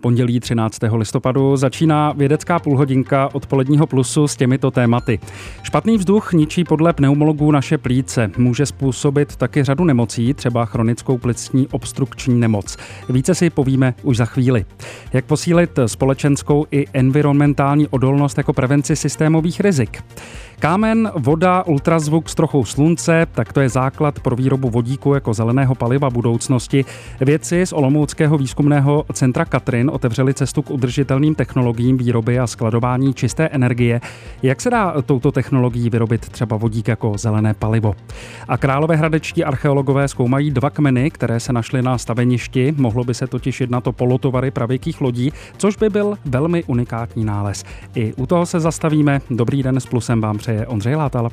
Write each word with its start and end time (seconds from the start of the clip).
Pondělí 0.00 0.40
13. 0.40 0.78
listopadu 0.92 1.56
začíná 1.56 2.12
vědecká 2.12 2.58
půlhodinka 2.58 3.28
odpoledního 3.32 3.86
plusu 3.86 4.28
s 4.28 4.36
těmito 4.36 4.70
tématy. 4.70 5.18
Špatný 5.62 5.98
vzduch 5.98 6.32
ničí 6.32 6.64
podle 6.64 6.92
pneumologů 6.92 7.50
naše 7.50 7.78
plíce. 7.78 8.30
Může 8.36 8.66
způsobit 8.66 9.36
taky 9.36 9.64
řadu 9.64 9.84
nemocí, 9.84 10.34
třeba 10.34 10.64
chronickou 10.64 11.18
plicní 11.18 11.68
obstrukční 11.68 12.40
nemoc. 12.40 12.76
Více 13.08 13.34
si 13.34 13.50
povíme 13.50 13.94
už 14.02 14.16
za 14.16 14.24
chvíli. 14.24 14.64
Jak 15.12 15.24
posílit 15.24 15.78
společenskou 15.86 16.66
i 16.70 16.84
environmentální 16.92 17.88
odolnost 17.88 18.38
jako 18.38 18.52
prevenci 18.52 18.96
systémových 18.96 19.60
rizik. 19.60 20.02
Kámen, 20.58 21.10
voda, 21.16 21.62
ultrazvuk 21.66 22.28
s 22.28 22.34
trochou 22.34 22.64
slunce, 22.64 23.26
tak 23.32 23.52
to 23.52 23.60
je 23.60 23.68
základ 23.68 24.20
pro 24.20 24.36
výrobu 24.36 24.70
vodíku 24.70 25.14
jako 25.14 25.34
zeleného 25.34 25.74
paliva 25.74 26.10
budoucnosti. 26.10 26.84
Vědci 27.20 27.66
z 27.66 27.72
Olomouckého 27.72 28.38
výzkumného 28.38 29.04
centra 29.12 29.44
Katrin 29.44 29.90
otevřeli 29.90 30.34
cestu 30.34 30.62
k 30.62 30.70
udržitelným 30.70 31.34
technologiím 31.34 31.96
výroby 31.96 32.38
a 32.38 32.46
skladování 32.46 33.14
čisté 33.14 33.48
energie. 33.48 34.00
Jak 34.42 34.60
se 34.60 34.70
dá 34.70 34.94
touto 35.02 35.32
technologií 35.32 35.90
vyrobit 35.90 36.28
třeba 36.28 36.56
vodík 36.56 36.88
jako 36.88 37.12
zelené 37.18 37.54
palivo? 37.54 37.94
A 38.48 38.56
královéhradečtí 38.56 39.44
archeologové 39.44 40.08
zkoumají 40.08 40.50
dva 40.50 40.70
kmeny, 40.70 41.10
které 41.10 41.40
se 41.40 41.52
našly 41.52 41.82
na 41.82 41.98
staveništi. 41.98 42.74
Mohlo 42.76 43.04
by 43.04 43.14
se 43.14 43.26
totiž 43.26 43.60
jednat 43.60 43.86
o 43.86 43.92
polotovary 43.92 44.50
pravěkých 44.50 45.00
lodí, 45.00 45.32
což 45.56 45.76
by 45.76 45.88
byl 45.88 46.18
velmi 46.24 46.64
unikátní 46.64 47.24
nález. 47.24 47.64
I 47.94 48.14
u 48.14 48.26
toho 48.26 48.46
se 48.46 48.60
zastavíme. 48.60 49.20
Dobrý 49.30 49.62
den 49.62 49.80
s 49.80 49.86
plusem 49.86 50.20
vám 50.20 50.38
přeje 50.46 50.66
Ondřej 50.66 50.94
Látal. 50.94 51.30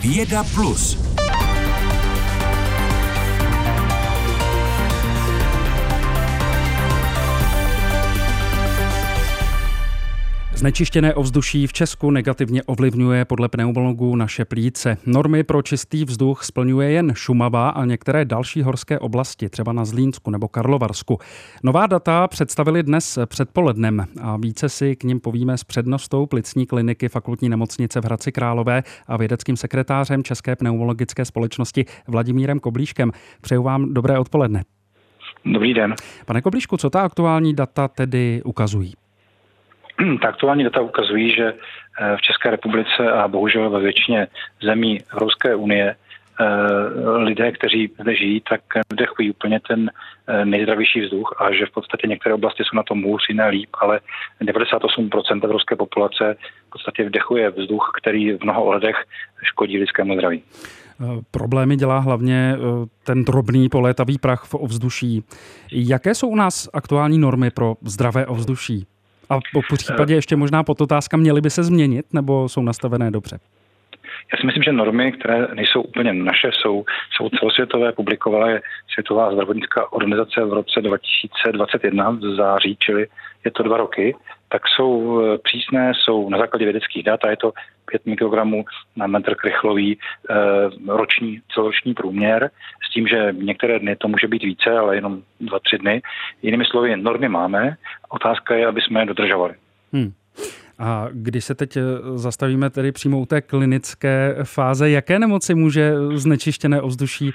Věda 0.00 0.44
Plus. 0.54 0.98
Znečištěné 10.58 11.14
ovzduší 11.14 11.66
v 11.66 11.72
Česku 11.72 12.10
negativně 12.10 12.62
ovlivňuje 12.62 13.24
podle 13.24 13.48
pneumologů 13.48 14.16
naše 14.16 14.44
plíce. 14.44 14.96
Normy 15.06 15.44
pro 15.44 15.62
čistý 15.62 16.04
vzduch 16.04 16.44
splňuje 16.44 16.90
jen 16.90 17.12
Šumava 17.14 17.68
a 17.68 17.84
některé 17.84 18.24
další 18.24 18.62
horské 18.62 18.98
oblasti, 18.98 19.48
třeba 19.48 19.72
na 19.72 19.84
Zlínsku 19.84 20.30
nebo 20.30 20.48
Karlovarsku. 20.48 21.18
Nová 21.62 21.86
data 21.86 22.28
představili 22.28 22.82
dnes 22.82 23.18
předpolednem 23.26 24.06
a 24.20 24.36
více 24.36 24.68
si 24.68 24.96
k 24.96 25.04
ním 25.04 25.20
povíme 25.20 25.58
s 25.58 25.64
přednostou 25.64 26.26
plicní 26.26 26.66
kliniky 26.66 27.08
fakultní 27.08 27.48
nemocnice 27.48 28.00
v 28.00 28.04
Hradci 28.04 28.32
Králové 28.32 28.82
a 29.06 29.16
vědeckým 29.16 29.56
sekretářem 29.56 30.22
České 30.22 30.56
pneumologické 30.56 31.24
společnosti 31.24 31.84
Vladimírem 32.08 32.60
Koblíškem. 32.60 33.12
Přeju 33.40 33.62
vám 33.62 33.94
dobré 33.94 34.18
odpoledne. 34.18 34.64
Dobrý 35.44 35.74
den. 35.74 35.94
Pane 36.26 36.42
Koblíšku, 36.42 36.76
co 36.76 36.90
ta 36.90 37.02
aktuální 37.02 37.54
data 37.54 37.88
tedy 37.88 38.42
ukazují? 38.44 38.94
ta 40.22 40.28
aktuální 40.28 40.64
data 40.64 40.80
ukazují, 40.80 41.30
že 41.30 41.52
eh, 41.52 42.16
v 42.16 42.20
České 42.20 42.50
republice 42.50 43.12
a 43.12 43.28
bohužel 43.28 43.70
ve 43.70 43.80
většině 43.80 44.26
zemí 44.62 44.98
Evropské 45.12 45.54
unie 45.54 45.94
eh, 45.94 46.46
lidé, 47.16 47.52
kteří 47.52 47.90
zde 48.00 48.14
žijí, 48.16 48.42
tak 48.50 48.60
vdechují 48.92 49.30
úplně 49.30 49.60
ten 49.68 49.90
eh, 50.26 50.44
nejzdravější 50.44 51.00
vzduch 51.00 51.36
a 51.38 51.52
že 51.52 51.66
v 51.66 51.70
podstatě 51.70 52.06
některé 52.06 52.34
oblasti 52.34 52.62
jsou 52.62 52.76
na 52.76 52.82
tom 52.82 53.02
hůř, 53.02 53.22
jiné 53.28 53.48
líp, 53.48 53.70
ale 53.80 54.00
98% 54.40 55.44
evropské 55.44 55.76
populace 55.76 56.36
v 56.66 56.70
podstatě 56.70 57.04
vdechuje 57.04 57.50
vzduch, 57.50 57.92
který 58.02 58.32
v 58.32 58.42
mnoha 58.42 58.58
ohledech 58.58 58.96
škodí 59.42 59.78
lidskému 59.78 60.14
zdraví. 60.14 60.42
Problémy 61.30 61.76
dělá 61.76 61.98
hlavně 61.98 62.56
ten 63.04 63.24
drobný 63.24 63.68
polétavý 63.68 64.18
prach 64.18 64.44
v 64.44 64.54
ovzduší. 64.54 65.24
Jaké 65.72 66.14
jsou 66.14 66.28
u 66.28 66.36
nás 66.36 66.68
aktuální 66.72 67.18
normy 67.18 67.50
pro 67.50 67.74
zdravé 67.82 68.26
ovzduší? 68.26 68.86
A 69.30 69.38
po 69.52 69.76
případě 69.76 70.14
ještě 70.14 70.36
možná 70.36 70.62
podotázka, 70.62 71.16
měly 71.16 71.40
by 71.40 71.50
se 71.50 71.62
změnit 71.62 72.06
nebo 72.12 72.48
jsou 72.48 72.62
nastavené 72.62 73.10
dobře? 73.10 73.38
Já 74.32 74.40
si 74.40 74.46
myslím, 74.46 74.62
že 74.62 74.72
normy, 74.72 75.12
které 75.12 75.46
nejsou 75.54 75.82
úplně 75.82 76.12
naše, 76.12 76.50
jsou, 76.52 76.84
jsou 77.16 77.28
celosvětové. 77.28 77.92
Publikovala 77.92 78.50
je 78.50 78.60
Světová 78.92 79.32
zdravotnická 79.32 79.92
organizace 79.92 80.44
v 80.44 80.52
roce 80.52 80.80
2021 80.80 82.10
v 82.10 82.20
září, 82.36 82.76
čili 82.80 83.06
je 83.44 83.50
to 83.50 83.62
dva 83.62 83.76
roky, 83.76 84.14
tak 84.48 84.62
jsou 84.68 85.20
eh, 85.20 85.38
přísné, 85.38 85.92
jsou 85.94 86.28
na 86.28 86.38
základě 86.38 86.64
vědeckých 86.64 87.04
dat 87.04 87.24
a 87.24 87.30
je 87.30 87.36
to 87.36 87.52
5 87.90 88.06
mikrogramů 88.06 88.64
na 88.96 89.06
metr 89.06 89.34
krychlový 89.34 89.98
eh, 89.98 90.34
roční, 90.86 91.40
celoroční 91.54 91.94
průměr, 91.94 92.50
s 92.90 92.92
tím, 92.92 93.06
že 93.06 93.28
některé 93.32 93.78
dny 93.78 93.96
to 93.96 94.08
může 94.08 94.28
být 94.28 94.42
více, 94.42 94.70
ale 94.70 94.94
jenom 94.94 95.22
2-3 95.40 95.78
dny. 95.78 96.02
Jinými 96.42 96.64
slovy, 96.64 96.96
normy 96.96 97.28
máme, 97.28 97.76
otázka 98.08 98.54
je, 98.54 98.66
aby 98.66 98.80
jsme 98.80 99.00
je 99.00 99.06
dodržovali. 99.06 99.54
Hmm. 99.92 100.12
A 100.78 101.08
když 101.12 101.44
se 101.44 101.54
teď 101.54 101.76
eh, 101.76 101.82
zastavíme 102.14 102.70
tedy 102.70 102.92
přímo 102.92 103.20
u 103.20 103.26
té 103.26 103.40
klinické 103.40 104.36
fáze, 104.44 104.90
jaké 104.90 105.18
nemoci 105.18 105.54
může 105.54 105.94
znečištěné 106.14 106.80
ovzduší 106.80 107.32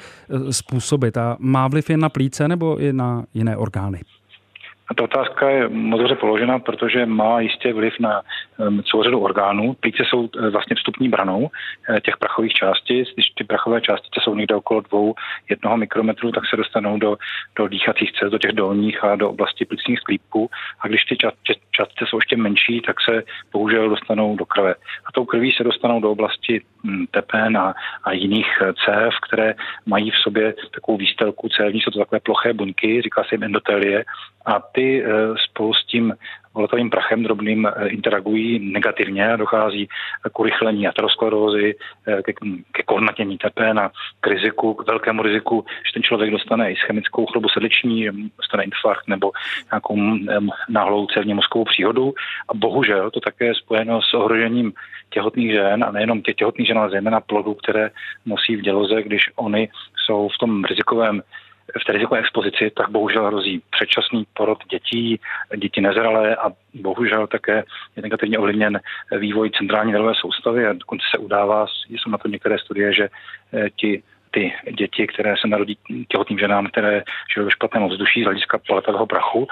způsobit? 0.51 1.17
A 1.17 1.37
má 1.39 1.67
vliv 1.67 1.89
jen 1.89 1.99
na 1.99 2.09
plíce 2.09 2.47
nebo 2.47 2.77
i 2.77 2.93
na 2.93 3.23
jiné 3.33 3.57
orgány? 3.57 4.01
Ta 4.97 5.03
otázka 5.03 5.49
je 5.49 5.69
moc 5.69 5.99
dobře 5.99 6.15
položena, 6.15 6.59
protože 6.59 7.05
má 7.05 7.39
jistě 7.39 7.73
vliv 7.73 7.93
na 7.99 8.21
um, 8.57 8.83
celou 8.83 9.03
řadu 9.03 9.19
orgánů. 9.19 9.73
Plíce 9.73 10.03
jsou 10.05 10.19
uh, 10.21 10.47
vlastně 10.47 10.75
vstupní 10.75 11.09
branou 11.09 11.39
uh, 11.39 11.99
těch 11.99 12.17
prachových 12.17 12.53
částic. 12.53 13.09
Když 13.13 13.29
ty 13.29 13.43
prachové 13.43 13.81
částice 13.81 14.19
jsou 14.23 14.35
někde 14.35 14.55
okolo 14.55 14.81
dvou, 14.81 15.15
jednoho 15.49 15.77
mikrometru, 15.77 16.31
tak 16.31 16.43
se 16.49 16.57
dostanou 16.57 16.97
do, 16.97 17.17
do 17.55 17.67
dýchacích 17.67 18.11
cest, 18.11 18.31
do 18.31 18.37
těch 18.37 18.51
dolních 18.51 19.03
a 19.03 19.15
do 19.15 19.29
oblasti 19.29 19.65
plicních 19.65 19.99
sklípků. 19.99 20.49
A 20.79 20.87
když 20.87 21.05
ty 21.05 21.17
částice 21.71 22.05
jsou 22.07 22.17
ještě 22.17 22.37
menší, 22.37 22.81
tak 22.81 22.95
se 23.01 23.23
bohužel 23.53 23.89
dostanou 23.89 24.35
do 24.35 24.45
krve. 24.45 24.73
A 25.05 25.11
tou 25.13 25.25
krví 25.25 25.51
se 25.51 25.63
dostanou 25.63 25.99
do 25.99 26.11
oblasti 26.11 26.61
tepen 27.11 27.57
a, 27.57 27.73
a 28.03 28.11
jiných 28.11 28.61
uh, 28.61 28.71
cév, 28.85 29.13
které 29.27 29.55
mají 29.85 30.11
v 30.11 30.17
sobě 30.23 30.53
takovou 30.73 30.97
výstelku 30.97 31.49
cévní, 31.49 31.81
jsou 31.81 31.91
to 31.91 31.99
takové 31.99 32.19
ploché 32.19 32.53
buňky, 32.53 33.01
říká 33.01 33.23
se 33.23 33.35
jim 33.35 33.43
endotelie, 33.43 34.05
a 34.45 34.59
ty 34.59 35.03
eh, 35.03 35.09
spolu 35.49 35.73
s 35.73 35.85
tím 35.85 36.13
volatavým 36.53 36.89
prachem 36.89 37.23
drobným 37.23 37.65
eh, 37.65 37.87
interagují 37.87 38.71
negativně 38.71 39.33
a 39.33 39.35
dochází 39.35 39.87
k 40.33 40.39
urychlení 40.39 40.87
aterosklerózy, 40.87 41.75
eh, 42.07 42.21
ke, 42.21 42.33
ke 42.71 42.83
kornatění 42.83 43.37
tepen 43.37 43.79
a 43.79 43.91
k 44.19 44.27
riziku, 44.27 44.73
k 44.73 44.87
velkému 44.87 45.23
riziku, 45.23 45.65
že 45.85 45.93
ten 45.93 46.03
člověk 46.03 46.31
dostane 46.31 46.71
i 46.71 46.75
chemickou 46.75 47.25
chorobu 47.25 47.49
srdeční, 47.49 48.09
dostane 48.37 48.63
infarkt 48.63 49.07
nebo 49.07 49.31
nějakou 49.71 49.97
náhlou 50.69 51.07
cévně 51.07 51.35
mozkovou 51.35 51.65
příhodu. 51.65 52.13
A 52.49 52.53
bohužel 52.53 53.11
to 53.11 53.19
také 53.19 53.45
je 53.45 53.55
spojeno 53.55 54.01
s 54.01 54.13
ohrožením 54.13 54.73
těhotných 55.09 55.51
žen 55.51 55.83
a 55.83 55.91
nejenom 55.91 56.21
těch 56.21 56.35
těhotných 56.35 56.67
žen, 56.67 56.77
ale 56.77 56.89
zejména 56.89 57.21
plodů, 57.21 57.53
které 57.53 57.89
nosí 58.25 58.55
v 58.55 58.61
děloze, 58.61 59.03
když 59.03 59.29
oni 59.35 59.69
jsou 60.05 60.29
v 60.29 60.37
tom 60.37 60.63
rizikovém 60.63 61.21
v 61.81 61.85
té 61.85 61.91
rizikové 61.91 62.19
expozici, 62.19 62.71
tak 62.75 62.89
bohužel 62.89 63.27
hrozí 63.27 63.61
předčasný 63.69 64.27
porod 64.33 64.57
dětí, 64.71 65.19
děti 65.57 65.81
nezralé 65.81 66.35
a 66.35 66.51
bohužel 66.73 67.27
také 67.27 67.63
je 67.95 68.01
negativně 68.01 68.39
ovlivněn 68.39 68.79
vývoj 69.17 69.51
centrální 69.57 69.91
nervové 69.91 70.13
soustavy 70.15 70.67
a 70.67 70.73
dokonce 70.73 71.05
se 71.15 71.17
udává, 71.17 71.67
jsou 71.89 72.09
na 72.09 72.17
to 72.17 72.27
některé 72.27 72.59
studie, 72.59 72.93
že 72.93 73.09
eh, 73.53 73.69
ti 73.69 74.03
ty 74.33 74.53
děti, 74.77 75.07
které 75.07 75.35
se 75.41 75.47
narodí 75.47 75.77
těhotným 76.07 76.39
ženám, 76.39 76.67
které 76.67 77.03
žijou 77.33 77.45
ve 77.45 77.51
špatném 77.51 77.83
ovzduší 77.83 78.21
z 78.21 78.25
hlediska 78.25 78.59
paletového 78.67 79.05
prachu, 79.05 79.47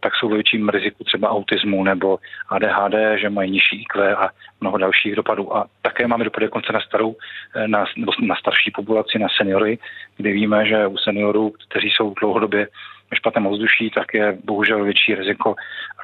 tak 0.00 0.12
jsou 0.14 0.28
ve 0.28 0.34
větším 0.34 0.68
riziku 0.68 1.04
třeba 1.04 1.30
autismu 1.30 1.84
nebo 1.84 2.18
ADHD, 2.48 2.94
že 3.20 3.30
mají 3.30 3.50
nižší 3.50 3.82
IQ 3.82 4.16
a 4.16 4.30
mnoho 4.60 4.78
dalších 4.78 5.14
dopadů. 5.14 5.56
A 5.56 5.66
také 5.82 6.06
máme 6.06 6.24
dopady 6.24 6.48
konce 6.48 6.72
na 6.72 6.80
starou, 6.80 7.16
eh, 7.56 7.68
na, 7.68 7.84
nebo 7.96 8.12
na 8.20 8.36
starší 8.36 8.70
populaci, 8.70 9.18
na 9.18 9.28
seniory, 9.36 9.78
kdy 10.16 10.32
víme, 10.32 10.66
že 10.66 10.86
u 10.86 10.96
seniorů, 10.96 11.52
kteří 11.68 11.88
jsou 11.90 12.14
dlouhodobě 12.20 12.68
ve 13.10 13.16
špatném 13.16 13.46
ovzduší, 13.46 13.90
tak 13.90 14.14
je 14.14 14.38
bohužel 14.44 14.84
větší 14.84 15.14
riziko 15.14 15.54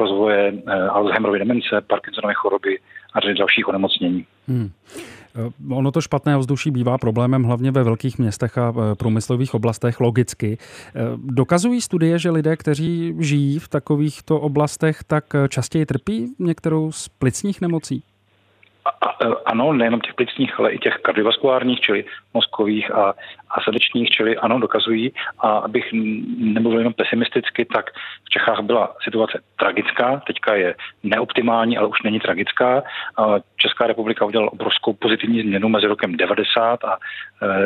rozvoje 0.00 0.52
eh, 0.52 0.88
Alzheimerovy 0.88 1.38
demence, 1.38 1.80
Parkinsonovy 1.86 2.34
choroby 2.34 2.78
a 3.14 3.20
dalších 3.38 3.68
onemocnění. 3.68 4.26
Hmm. 4.48 4.70
Eh, 5.36 5.74
ono 5.74 5.90
to 5.90 6.00
špatné 6.00 6.36
ovzduší 6.36 6.70
bývá 6.70 6.98
problémem 6.98 7.42
hlavně 7.42 7.70
ve 7.70 7.82
velkých 7.82 8.18
městech 8.18 8.58
a 8.58 8.72
eh, 8.72 8.94
průmyslových 8.94 9.54
oblastech 9.54 10.00
logicky. 10.00 10.58
Eh, 10.60 11.00
dokazují 11.16 11.80
studie, 11.80 12.18
že 12.18 12.30
lidé, 12.30 12.56
kteří 12.56 13.14
žijí 13.18 13.58
v 13.58 13.68
takovýchto 13.68 14.40
oblastech, 14.40 15.04
tak 15.04 15.24
častěji 15.48 15.86
trpí 15.86 16.34
některou 16.38 16.92
z 16.92 17.08
plicních 17.08 17.60
nemocí? 17.60 18.02
ano, 19.44 19.72
nejenom 19.72 20.00
těch 20.00 20.14
plicních, 20.14 20.60
ale 20.60 20.72
i 20.72 20.78
těch 20.78 20.94
kardiovaskulárních, 20.94 21.80
čili 21.80 22.04
mozkových 22.34 22.94
a, 22.94 23.14
a 23.52 23.60
srdečních, 23.60 24.10
čili 24.10 24.36
ano, 24.36 24.58
dokazují. 24.58 25.12
A 25.38 25.48
abych 25.48 25.88
nemluvil 26.38 26.78
jenom 26.78 26.92
pesimisticky, 26.92 27.64
tak 27.64 27.90
v 28.24 28.30
Čechách 28.30 28.60
byla 28.60 28.94
situace 29.04 29.40
tragická, 29.58 30.22
teďka 30.26 30.54
je 30.54 30.74
neoptimální, 31.02 31.78
ale 31.78 31.88
už 31.88 32.02
není 32.02 32.20
tragická. 32.20 32.82
Česká 33.56 33.86
republika 33.86 34.24
udělala 34.24 34.52
obrovskou 34.52 34.92
pozitivní 34.92 35.42
změnu 35.42 35.68
mezi 35.68 35.86
rokem 35.86 36.16
90 36.16 36.84
a 36.84 36.98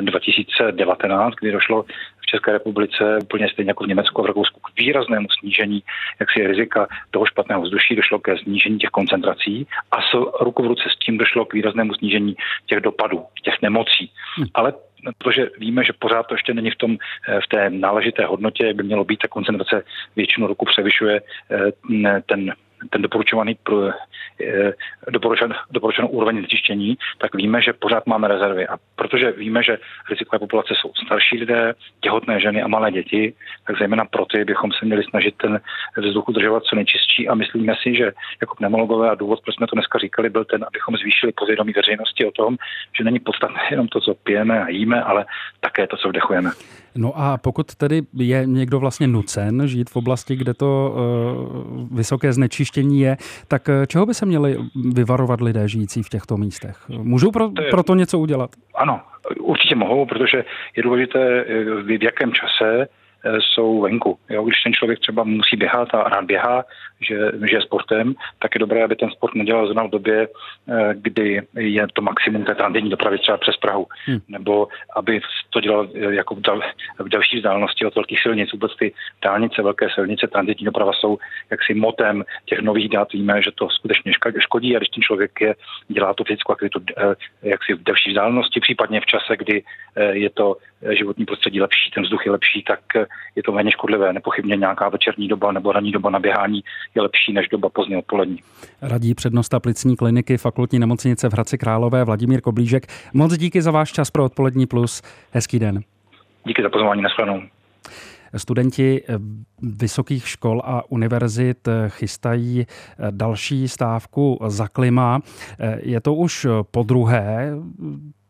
2019, 0.00 1.34
kdy 1.34 1.52
došlo 1.52 1.82
v 2.20 2.26
České 2.26 2.52
republice 2.52 3.18
úplně 3.22 3.48
stejně 3.48 3.70
jako 3.70 3.84
v 3.84 3.86
Německu 3.88 4.20
a 4.20 4.24
v 4.24 4.26
Rakousku 4.26 4.60
k 4.60 4.78
výraznému 4.78 5.26
snížení 5.38 5.82
jaksi 6.20 6.46
rizika 6.46 6.86
toho 7.10 7.26
špatného 7.26 7.62
vzduší, 7.62 7.96
došlo 7.96 8.18
ke 8.18 8.38
snížení 8.38 8.78
těch 8.78 8.90
koncentrací 8.90 9.66
a 9.90 10.02
s 10.02 10.14
ruku 10.40 10.62
v 10.62 10.66
ruce 10.66 10.82
s 10.90 10.98
tím 10.98 11.18
došlo 11.18 11.44
k 11.44 11.54
výraznému 11.54 11.94
snížení 11.94 12.36
těch 12.66 12.80
dopadů, 12.80 13.24
těch 13.42 13.54
nemocí. 13.62 14.10
Hmm. 14.36 14.46
Ale 14.54 14.72
protože 15.18 15.50
víme, 15.58 15.84
že 15.84 15.92
pořád 15.98 16.26
to 16.26 16.34
ještě 16.34 16.54
není 16.54 16.70
v, 16.70 16.76
tom, 16.76 16.96
eh, 17.28 17.40
v 17.40 17.46
té 17.48 17.70
náležité 17.70 18.24
hodnotě, 18.24 18.66
jak 18.66 18.76
by 18.76 18.82
mělo 18.82 19.04
být, 19.04 19.18
ta 19.18 19.28
koncentrace 19.28 19.82
většinu 20.16 20.46
roku 20.46 20.64
převyšuje 20.64 21.20
eh, 21.20 22.22
ten 22.26 22.52
ten 22.90 23.02
doporučovaný 23.02 23.54
pro, 23.62 23.88
eh, 23.88 24.72
doporučen, 25.10 25.54
doporučenou 25.70 26.08
úroveň 26.08 26.38
znečištění, 26.38 26.98
tak 27.18 27.34
víme, 27.34 27.62
že 27.62 27.72
pořád 27.72 28.06
máme 28.06 28.28
rezervy. 28.28 28.66
A 28.66 28.76
protože 28.96 29.32
víme, 29.32 29.62
že 29.62 29.78
rizikové 30.10 30.38
populace 30.38 30.74
jsou 30.76 30.92
starší 31.06 31.38
lidé, 31.38 31.74
těhotné 32.00 32.40
ženy 32.40 32.62
a 32.62 32.68
malé 32.68 32.92
děti, 32.92 33.34
tak 33.66 33.78
zejména 33.78 34.04
pro 34.04 34.26
ty 34.26 34.44
bychom 34.44 34.72
se 34.72 34.86
měli 34.86 35.04
snažit 35.04 35.34
ten 35.36 35.60
vzduch 35.96 36.28
udržovat 36.28 36.62
co 36.62 36.76
nejčistší 36.76 37.28
a 37.28 37.34
myslíme 37.34 37.74
si, 37.82 37.96
že 37.96 38.12
jako 38.40 38.54
pneumologové 38.54 39.10
a 39.10 39.14
důvod, 39.14 39.40
proč 39.44 39.56
jsme 39.56 39.66
to 39.66 39.76
dneska 39.76 39.98
říkali, 39.98 40.30
byl 40.30 40.44
ten, 40.44 40.64
abychom 40.68 40.96
zvýšili 40.96 41.32
povědomí 41.32 41.72
veřejnosti 41.72 42.26
o 42.26 42.30
tom, 42.30 42.56
že 42.98 43.04
není 43.04 43.18
podstatné 43.18 43.60
jenom 43.70 43.88
to, 43.88 44.00
co 44.00 44.14
pijeme 44.14 44.64
a 44.64 44.68
jíme, 44.68 45.02
ale 45.02 45.24
také 45.60 45.86
to, 45.86 45.96
co 45.96 46.08
vdechujeme. 46.08 46.50
No 46.96 47.12
a 47.16 47.38
pokud 47.38 47.74
tedy 47.74 48.02
je 48.14 48.46
někdo 48.46 48.80
vlastně 48.80 49.06
nucen 49.06 49.68
žít 49.68 49.90
v 49.90 49.96
oblasti, 49.96 50.36
kde 50.36 50.54
to 50.54 50.94
uh, 50.94 51.96
vysoké 51.96 52.32
znečištění 52.32 52.65
je, 53.00 53.16
tak 53.48 53.68
eh, 53.68 53.86
čeho 53.86 54.06
by 54.06 54.14
se 54.14 54.26
měli 54.26 54.58
vyvarovat 54.92 55.40
lidé 55.40 55.68
žijící 55.68 56.02
v 56.02 56.08
těchto 56.08 56.36
místech? 56.36 56.76
Můžou 56.88 57.30
pro 57.30 57.48
to, 57.48 57.62
je, 57.62 57.70
pro 57.70 57.82
to 57.82 57.94
něco 57.94 58.18
udělat? 58.18 58.50
Ano, 58.74 59.00
určitě 59.40 59.74
mohou, 59.74 60.06
protože 60.06 60.44
je 60.76 60.82
důležité, 60.82 61.44
eh, 61.48 61.64
v 61.82 62.02
jakém 62.02 62.32
čase 62.32 62.88
jsou 63.24 63.80
venku. 63.80 64.18
Jo, 64.30 64.44
když 64.44 64.62
ten 64.62 64.72
člověk 64.72 64.98
třeba 64.98 65.24
musí 65.24 65.56
běhat 65.56 65.94
a 65.94 66.08
rád 66.08 66.24
běhá, 66.24 66.64
že, 67.00 67.16
že 67.48 67.56
je 67.56 67.62
sportem, 67.62 68.14
tak 68.38 68.54
je 68.54 68.58
dobré, 68.58 68.84
aby 68.84 68.96
ten 68.96 69.10
sport 69.10 69.34
nedělal 69.34 69.66
zrovna 69.66 69.82
v 69.82 69.90
době, 69.90 70.28
eh, 70.68 70.94
kdy 70.94 71.42
je 71.54 71.86
to 71.92 72.02
maximum 72.02 72.44
té 72.44 72.54
tranzitní 72.54 72.90
dopravy 72.90 73.18
třeba 73.18 73.38
přes 73.38 73.56
Prahu. 73.56 73.86
Hmm. 74.06 74.18
Nebo 74.28 74.68
aby 74.96 75.20
to 75.50 75.60
dělal 75.60 75.88
eh, 75.94 76.14
jako 76.14 76.34
v, 76.34 76.40
dal, 76.40 76.60
v 76.98 77.08
další 77.08 77.36
vzdálenosti 77.36 77.86
od 77.86 77.94
velkých 77.94 78.20
silnic. 78.22 78.52
Vůbec 78.52 78.76
ty 78.76 78.92
dálnice, 79.22 79.62
velké 79.62 79.88
silnice, 79.94 80.26
tranzitní 80.26 80.64
doprava 80.64 80.92
jsou 80.92 81.18
jaksi 81.50 81.74
motem 81.74 82.24
těch 82.44 82.58
nových 82.58 82.88
dát. 82.88 83.12
Víme, 83.12 83.42
že 83.42 83.50
to 83.54 83.68
skutečně 83.70 84.12
škodí 84.38 84.76
a 84.76 84.78
když 84.78 84.88
ten 84.88 85.02
člověk 85.02 85.40
je, 85.40 85.54
dělá 85.88 86.14
tu 86.14 86.24
fyzickou 86.24 86.52
aktivitu 86.52 86.80
eh, 86.96 87.14
jaksi 87.42 87.74
v 87.74 87.82
další 87.82 88.10
vzdálenosti, 88.10 88.60
případně 88.60 89.00
v 89.00 89.06
čase, 89.06 89.36
kdy 89.36 89.62
je 90.12 90.30
to 90.30 90.56
životní 90.90 91.24
prostředí 91.24 91.60
lepší, 91.60 91.90
ten 91.90 92.02
vzduch 92.02 92.26
je 92.26 92.32
lepší, 92.32 92.62
tak 92.62 92.80
je 93.36 93.42
to 93.42 93.52
méně 93.52 93.70
škodlivé. 93.70 94.12
Nepochybně 94.12 94.56
nějaká 94.56 94.88
večerní 94.88 95.28
doba 95.28 95.52
nebo 95.52 95.72
ranní 95.72 95.92
doba 95.92 96.10
na 96.10 96.18
běhání 96.18 96.64
je 96.94 97.02
lepší 97.02 97.32
než 97.32 97.48
doba 97.48 97.68
pozdně 97.68 97.98
odpolední. 97.98 98.38
Radí 98.82 99.14
přednosta 99.14 99.60
plicní 99.60 99.96
kliniky 99.96 100.36
fakultní 100.36 100.78
nemocnice 100.78 101.28
v 101.28 101.32
Hradci 101.32 101.58
Králové 101.58 102.04
Vladimír 102.04 102.40
Koblížek. 102.40 102.86
Moc 103.14 103.36
díky 103.38 103.62
za 103.62 103.70
váš 103.70 103.92
čas 103.92 104.10
pro 104.10 104.24
odpolední 104.24 104.66
plus. 104.66 105.02
Hezký 105.30 105.58
den. 105.58 105.80
Díky 106.44 106.62
za 106.62 106.68
pozvání 106.68 107.02
na 107.02 107.08
stranou. 107.08 107.42
Studenti 108.36 109.02
vysokých 109.62 110.28
škol 110.28 110.62
a 110.64 110.90
univerzit 110.90 111.68
chystají 111.88 112.66
další 113.10 113.68
stávku 113.68 114.38
za 114.46 114.68
klima. 114.68 115.20
Je 115.82 116.00
to 116.00 116.14
už 116.14 116.46
po 116.70 116.82
druhé 116.82 117.50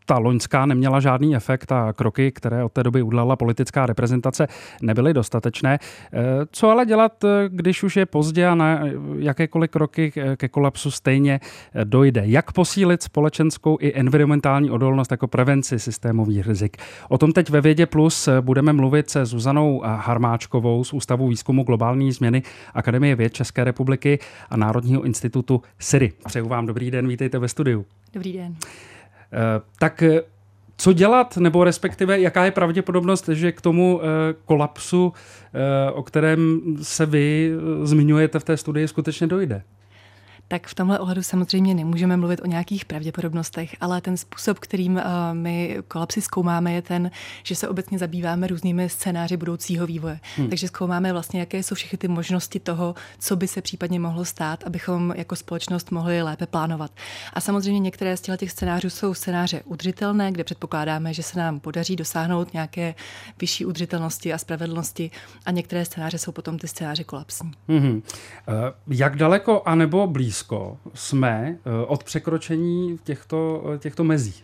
ta 0.07 0.19
loňská 0.19 0.67
neměla 0.67 1.01
žádný 1.01 1.37
efekt 1.37 1.73
a 1.73 1.93
kroky, 1.93 2.33
které 2.33 2.65
od 2.65 2.73
té 2.73 2.83
doby 2.83 3.03
udělala 3.03 3.37
politická 3.37 3.87
reprezentace, 3.87 4.49
nebyly 4.83 5.15
dostatečné. 5.15 5.79
Eh, 6.13 6.19
co 6.51 6.71
ale 6.71 6.87
dělat, 6.87 7.25
eh, 7.25 7.29
když 7.49 7.83
už 7.83 7.97
je 7.97 8.07
pozdě 8.07 8.47
a 8.47 8.55
na 8.55 8.81
jakékoliv 9.19 9.71
kroky 9.71 10.13
ke 10.37 10.49
kolapsu 10.49 10.91
stejně 10.91 11.41
dojde? 11.85 12.23
Jak 12.25 12.53
posílit 12.53 13.03
společenskou 13.03 13.79
i 13.81 13.93
environmentální 13.95 14.71
odolnost 14.71 15.11
jako 15.11 15.27
prevenci 15.27 15.79
systémových 15.79 16.47
rizik? 16.47 16.77
O 17.09 17.19
tom 17.19 17.33
teď 17.33 17.51
ve 17.51 17.61
Vědě 17.61 17.87
Plus 17.87 18.29
budeme 18.41 18.73
mluvit 18.73 19.11
se 19.11 19.25
Zuzanou 19.25 19.83
Harmáčkovou 19.85 20.85
z 20.85 20.93
Ústavu 20.93 21.29
výzkumu 21.29 21.63
globální 21.63 22.13
změny 22.13 22.43
Akademie 22.75 23.17
věd 23.17 23.33
České 23.35 23.65
republiky 23.65 24.19
a 24.51 24.57
Národního 24.57 25.03
institutu 25.03 25.63
SIRI. 25.79 26.13
Přeju 26.27 26.49
vám 26.49 26.67
dobrý 26.67 26.91
den, 26.91 27.09
vítejte 27.09 27.39
ve 27.39 27.49
studiu. 27.49 27.87
Dobrý 28.15 28.33
den. 28.33 28.57
Eh, 29.33 29.61
tak 29.79 30.03
eh, 30.03 30.23
co 30.77 30.93
dělat, 30.93 31.37
nebo 31.37 31.65
respektive 31.65 32.21
jaká 32.21 32.45
je 32.45 32.51
pravděpodobnost, 32.51 33.29
že 33.29 33.53
k 33.53 33.61
tomu 33.61 34.01
eh, 34.03 34.35
kolapsu, 34.45 35.13
o 35.93 36.03
kterém 36.03 36.61
se 36.83 37.07
vy 37.07 37.53
zmiňujete 37.83 38.39
v 38.39 38.45
té 38.45 38.57
studii, 38.57 38.89
skutečně 38.89 39.27
dojde? 39.27 39.63
Tak 40.49 40.67
v 40.67 40.75
tomhle 40.75 40.99
ohledu 40.99 41.23
samozřejmě 41.23 41.75
nemůžeme 41.75 42.17
mluvit 42.17 42.41
o 42.41 42.47
nějakých 42.47 42.85
pravděpodobnostech, 42.85 43.77
ale 43.81 44.01
ten 44.01 44.17
způsob, 44.17 44.59
kterým 44.59 44.99
eh, 44.99 45.05
my 45.33 45.79
kolapsy 45.89 46.23
zkoumáme, 46.23 46.73
je 46.73 46.83
ten, 46.83 47.11
že 47.43 47.55
se 47.55 47.69
obecně 47.69 47.99
zabýváme 47.99 48.47
různými 48.47 48.89
scénáři 48.89 49.37
budoucího 49.37 49.87
vývoje. 49.87 50.21
Hmm. 50.37 50.49
Takže 50.49 50.69
zkoumáme 50.69 51.13
vlastně, 51.13 51.41
jaké 51.41 51.63
jsou 51.63 51.75
všechny 51.75 51.99
ty 51.99 52.09
možnosti 52.09 52.61
toho, 52.61 52.95
co 53.19 53.37
by 53.37 53.49
se 53.49 53.63
případně 53.63 54.01
mohlo 54.01 54.25
stát, 54.25 54.65
abychom 54.67 55.15
jako 55.17 55.37
společnost 55.37 55.91
mohli 55.91 56.23
lépe 56.23 56.47
plánovat. 56.47 56.91
A 57.33 57.41
samozřejmě 57.41 57.81
některé 57.81 58.17
z 58.17 58.37
těch 58.37 58.51
scénářů 58.51 58.91
jsou 58.91 59.15
scénáře 59.15 59.63
udržitelné, 59.65 60.33
kde 60.33 60.45
předpokládáme, 60.45 61.15
že 61.15 61.23
se 61.23 61.39
nám 61.39 61.61
podaří 61.61 61.97
dosáhnout 61.97 62.53
nějaké 62.53 62.95
vyšší 63.41 63.65
udržitelnosti 63.65 64.33
a 64.33 64.39
spravedlnosti, 64.39 65.11
a 65.47 65.51
některé 65.51 65.85
scénáře 65.85 66.19
jsou 66.19 66.33
potom 66.33 66.59
ty 66.59 66.69
scénáře 66.69 67.05
kolapsní. 67.05 67.53
Hmm. 67.69 68.03
Jak 68.87 69.17
daleko 69.17 69.63
anebo 69.67 70.07
blízko 70.07 70.36
blízko 70.37 70.79
jsme 70.95 71.59
eh, 71.59 71.87
od 71.87 72.05
překročení 72.05 72.99
těchto, 73.05 73.65
eh, 73.75 73.79
těchto 73.79 74.05
mezí? 74.05 74.35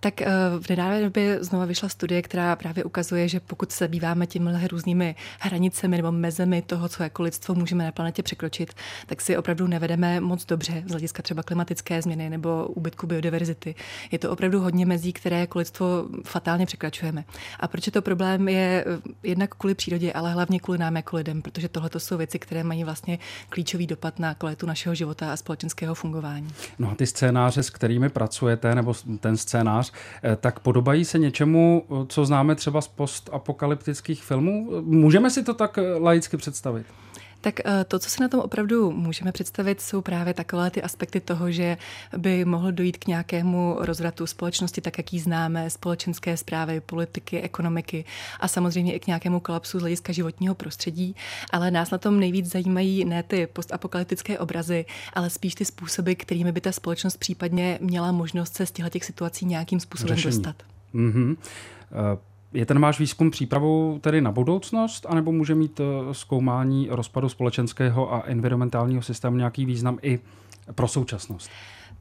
Tak 0.00 0.22
eh, 0.22 0.28
v 0.60 0.70
nedávné 0.70 1.02
době 1.02 1.44
znova 1.44 1.64
vyšla 1.64 1.88
studie, 1.88 2.22
která 2.22 2.56
právě 2.56 2.84
ukazuje, 2.84 3.28
že 3.28 3.40
pokud 3.40 3.72
se 3.72 3.84
zabýváme 3.84 4.26
těmi 4.26 4.68
různými 4.68 5.14
hranicemi 5.40 5.96
nebo 5.96 6.12
mezemi 6.12 6.62
toho, 6.62 6.88
co 6.88 7.02
jako 7.02 7.22
lidstvo 7.22 7.54
můžeme 7.54 7.84
na 7.84 7.92
planetě 7.92 8.22
překročit, 8.22 8.74
tak 9.06 9.20
si 9.20 9.36
opravdu 9.36 9.66
nevedeme 9.66 10.20
moc 10.20 10.44
dobře 10.44 10.82
z 10.86 10.90
hlediska 10.90 11.22
třeba 11.22 11.42
klimatické 11.42 12.02
změny 12.02 12.30
nebo 12.30 12.66
úbytku 12.66 13.06
biodiverzity. 13.06 13.74
Je 14.10 14.18
to 14.18 14.30
opravdu 14.30 14.60
hodně 14.60 14.86
mezí, 14.86 15.12
které 15.12 15.40
jako 15.40 15.58
lidstvo 15.58 16.06
fatálně 16.24 16.66
překračujeme. 16.66 17.24
A 17.60 17.68
proč 17.68 17.86
je 17.86 17.92
to 17.92 18.02
problém, 18.02 18.48
je 18.48 18.84
eh, 18.86 19.00
jednak 19.22 19.54
kvůli 19.54 19.74
přírodě, 19.74 20.12
ale 20.12 20.32
hlavně 20.32 20.60
kvůli 20.60 20.78
nám 20.78 20.96
jako 20.96 21.16
lidem, 21.16 21.42
protože 21.42 21.68
tohle 21.68 21.90
jsou 21.98 22.16
věci, 22.16 22.38
které 22.38 22.64
mají 22.64 22.84
vlastně 22.84 23.18
klíčový 23.48 23.86
dopad 23.86 24.18
na 24.18 24.34
kvalitu 24.34 24.66
našeho 24.66 24.94
života 24.94 25.32
a 25.32 25.36
společenského 25.36 25.94
fungování. 25.94 26.48
No 26.78 26.90
a 26.90 26.94
ty 26.94 27.06
scénáře, 27.06 27.62
s 27.62 27.70
kterými 27.70 28.08
pracujete, 28.08 28.74
nebo 28.74 28.94
ten 29.20 29.36
scénář, 29.36 29.53
Eh, 29.62 30.36
tak 30.36 30.60
podobají 30.60 31.04
se 31.04 31.18
něčemu, 31.18 31.84
eh, 31.84 32.06
co 32.08 32.24
známe 32.24 32.54
třeba 32.54 32.80
z 32.80 32.88
postapokalyptických 32.88 34.22
filmů? 34.22 34.82
Můžeme 34.84 35.30
si 35.30 35.42
to 35.42 35.54
tak 35.54 35.78
eh, 35.78 35.98
laicky 35.98 36.36
představit? 36.36 36.86
Tak 37.44 37.60
to, 37.88 37.98
co 37.98 38.10
si 38.10 38.20
na 38.20 38.28
tom 38.28 38.40
opravdu 38.40 38.92
můžeme 38.92 39.32
představit, 39.32 39.80
jsou 39.80 40.00
právě 40.00 40.34
takové 40.34 40.70
ty 40.70 40.82
aspekty 40.82 41.20
toho, 41.20 41.50
že 41.50 41.76
by 42.16 42.44
mohlo 42.44 42.70
dojít 42.70 42.98
k 42.98 43.06
nějakému 43.06 43.76
rozvratu 43.78 44.26
společnosti, 44.26 44.80
tak 44.80 44.98
jak 44.98 45.12
ji 45.12 45.20
známe, 45.20 45.70
společenské 45.70 46.36
zprávy, 46.36 46.80
politiky, 46.80 47.40
ekonomiky 47.40 48.04
a 48.40 48.48
samozřejmě 48.48 48.94
i 48.94 49.00
k 49.00 49.06
nějakému 49.06 49.40
kolapsu 49.40 49.78
z 49.78 49.80
hlediska 49.80 50.12
životního 50.12 50.54
prostředí. 50.54 51.16
Ale 51.50 51.70
nás 51.70 51.90
na 51.90 51.98
tom 51.98 52.20
nejvíc 52.20 52.52
zajímají 52.52 53.04
ne 53.04 53.22
ty 53.22 53.46
postapokalyptické 53.46 54.38
obrazy, 54.38 54.84
ale 55.12 55.30
spíš 55.30 55.54
ty 55.54 55.64
způsoby, 55.64 56.12
kterými 56.12 56.52
by 56.52 56.60
ta 56.60 56.72
společnost 56.72 57.16
případně 57.16 57.78
měla 57.80 58.12
možnost 58.12 58.56
se 58.56 58.66
z 58.66 58.70
těchto 58.70 58.98
situací 59.00 59.46
nějakým 59.46 59.80
způsobem 59.80 60.16
Řešení. 60.16 60.36
dostat. 60.36 60.56
Mm-hmm. 60.94 61.36
Je 62.54 62.66
ten 62.66 62.80
váš 62.80 63.00
výzkum 63.00 63.30
přípravou 63.30 63.98
tedy 64.00 64.20
na 64.20 64.32
budoucnost, 64.32 65.06
anebo 65.08 65.32
může 65.32 65.54
mít 65.54 65.80
eh, 65.80 66.14
zkoumání 66.14 66.88
rozpadu 66.90 67.28
společenského 67.28 68.14
a 68.14 68.22
environmentálního 68.26 69.02
systému 69.02 69.36
nějaký 69.36 69.64
význam 69.64 69.98
i 70.02 70.20
pro 70.74 70.88
současnost? 70.88 71.50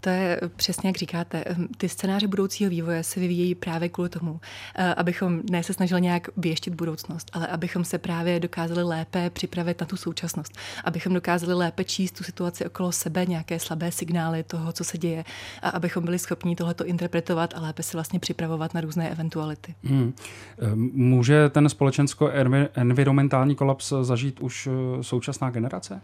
To 0.03 0.09
je 0.09 0.39
přesně 0.55 0.89
jak 0.89 0.97
říkáte. 0.97 1.43
Ehm, 1.45 1.67
ty 1.77 1.89
scénáře 1.89 2.27
budoucího 2.27 2.69
vývoje 2.69 3.03
se 3.03 3.19
vyvíjejí 3.19 3.55
právě 3.55 3.89
kvůli 3.89 4.09
tomu, 4.09 4.39
eh, 4.75 4.93
abychom 4.93 5.41
ne 5.51 5.63
se 5.63 5.73
snažili 5.73 6.01
nějak 6.01 6.29
věštit 6.37 6.75
budoucnost, 6.75 7.31
ale 7.33 7.47
abychom 7.47 7.83
se 7.83 7.97
právě 7.97 8.39
dokázali 8.39 8.83
lépe 8.83 9.29
připravit 9.29 9.81
na 9.81 9.87
tu 9.87 9.97
současnost, 9.97 10.57
abychom 10.83 11.13
dokázali 11.13 11.53
lépe 11.53 11.83
číst 11.83 12.11
tu 12.11 12.23
situaci 12.23 12.65
okolo 12.65 12.91
sebe, 12.91 13.25
nějaké 13.25 13.59
slabé 13.59 13.91
signály 13.91 14.43
toho, 14.43 14.71
co 14.71 14.83
se 14.83 14.97
děje, 14.97 15.23
a 15.61 15.69
abychom 15.69 16.03
byli 16.03 16.19
schopni 16.19 16.55
tohleto 16.55 16.85
interpretovat 16.85 17.53
a 17.55 17.61
lépe 17.61 17.83
se 17.83 17.97
vlastně 17.97 18.19
připravovat 18.19 18.73
na 18.73 18.81
různé 18.81 19.09
eventuality. 19.09 19.75
Hmm. 19.83 20.13
Ehm, 20.59 20.91
může 20.93 21.49
ten 21.49 21.69
společensko-environmentální 21.69 23.55
kolaps 23.55 23.93
zažít 24.01 24.39
už 24.39 24.67
eh, 24.67 25.03
současná 25.03 25.49
generace? 25.49 26.01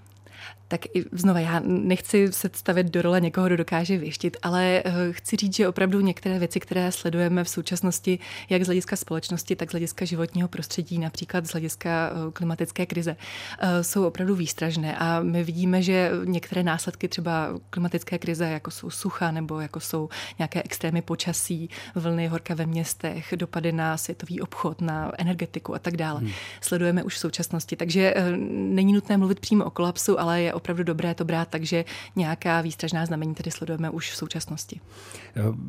Tak 0.69 0.85
i 0.95 1.05
znova 1.11 1.39
já 1.39 1.61
nechci 1.65 2.31
se 2.31 2.49
stavit 2.53 2.87
do 2.87 3.01
role 3.01 3.21
někoho, 3.21 3.47
kdo 3.47 3.57
dokáže 3.57 3.97
věštit, 3.97 4.37
ale 4.41 4.81
eh, 4.85 4.91
chci 5.11 5.35
říct, 5.35 5.55
že 5.55 5.67
opravdu 5.67 5.99
některé 5.99 6.39
věci, 6.39 6.59
které 6.59 6.91
sledujeme 6.91 7.43
v 7.43 7.49
současnosti, 7.49 8.19
jak 8.49 8.63
z 8.63 8.65
hlediska 8.65 8.95
společnosti, 8.95 9.55
tak 9.55 9.69
z 9.69 9.71
hlediska 9.71 10.05
životního 10.05 10.47
prostředí, 10.47 10.99
například 10.99 11.45
z 11.45 11.51
hlediska 11.51 12.11
eh, 12.11 12.31
klimatické 12.31 12.85
krize, 12.85 13.15
eh, 13.59 13.83
jsou 13.83 14.07
opravdu 14.07 14.35
výstražné. 14.35 14.97
A 14.97 15.19
my 15.19 15.43
vidíme, 15.43 15.81
že 15.81 16.11
některé 16.25 16.63
následky 16.63 17.07
třeba 17.07 17.59
klimatické 17.69 18.17
krize, 18.17 18.45
jako 18.45 18.71
jsou 18.71 18.89
sucha 18.89 19.31
nebo 19.31 19.59
jako 19.59 19.79
jsou 19.79 20.09
nějaké 20.39 20.63
extrémy 20.63 21.01
počasí, 21.01 21.69
vlny 21.95 22.27
horka 22.27 22.53
ve 22.53 22.65
městech, 22.65 23.33
dopady 23.35 23.71
na 23.71 23.97
světový 23.97 24.41
obchod, 24.41 24.81
na 24.81 25.11
energetiku 25.17 25.75
a 25.75 25.79
tak 25.79 25.97
dále, 25.97 26.19
hmm. 26.19 26.31
sledujeme 26.61 27.03
už 27.03 27.15
v 27.15 27.19
současnosti. 27.19 27.75
Takže 27.75 28.13
není 28.49 28.93
nutné 28.93 29.17
mluvit 29.17 29.39
přímo 29.39 29.65
o 29.65 29.69
kolapsu, 29.69 30.19
ale 30.19 30.28
je 30.37 30.53
opravdu 30.53 30.83
dobré 30.83 31.15
to 31.15 31.25
brát, 31.25 31.47
takže 31.47 31.85
nějaká 32.15 32.61
výstražná 32.61 33.05
znamení 33.05 33.35
tedy 33.35 33.51
sledujeme 33.51 33.89
už 33.89 34.11
v 34.11 34.15
současnosti. 34.15 34.79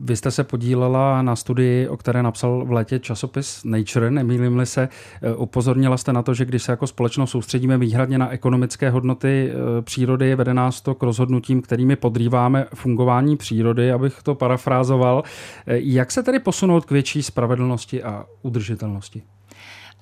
Vy 0.03 0.17
jste 0.17 0.31
se 0.31 0.45
podílela 0.45 1.23
na 1.23 1.37
studii, 1.37 1.89
o 1.89 1.97
které 1.97 2.23
napsal 2.23 2.65
v 2.65 2.73
létě 2.73 2.99
časopis 2.99 3.65
Nature, 3.65 4.11
nemýlím-li 4.11 4.67
se. 4.67 4.89
Upozornila 5.37 5.97
jste 5.97 6.13
na 6.13 6.23
to, 6.23 6.35
že 6.35 6.45
když 6.45 6.63
se 6.63 6.73
jako 6.73 6.87
společnost 6.87 7.31
soustředíme 7.31 7.79
výhradně 7.79 8.19
na 8.19 8.29
ekonomické 8.29 8.91
hodnoty 8.91 9.51
e, 9.51 9.83
přírody, 9.83 10.35
vede 10.35 10.55
nás 10.55 10.81
to 10.81 10.95
k 10.95 11.03
rozhodnutím, 11.03 11.63
kterými 11.63 11.97
podrýváme 11.97 12.67
fungování 12.75 13.37
přírody, 13.37 13.93
abych 13.93 14.23
to 14.23 14.35
parafrázoval. 14.35 15.23
E, 15.67 15.79
jak 15.79 16.11
se 16.13 16.23
tedy 16.23 16.39
posunout 16.39 16.85
k 16.85 16.91
větší 16.91 17.23
spravedlnosti 17.23 18.03
a 18.03 18.27
udržitelnosti? 18.43 19.23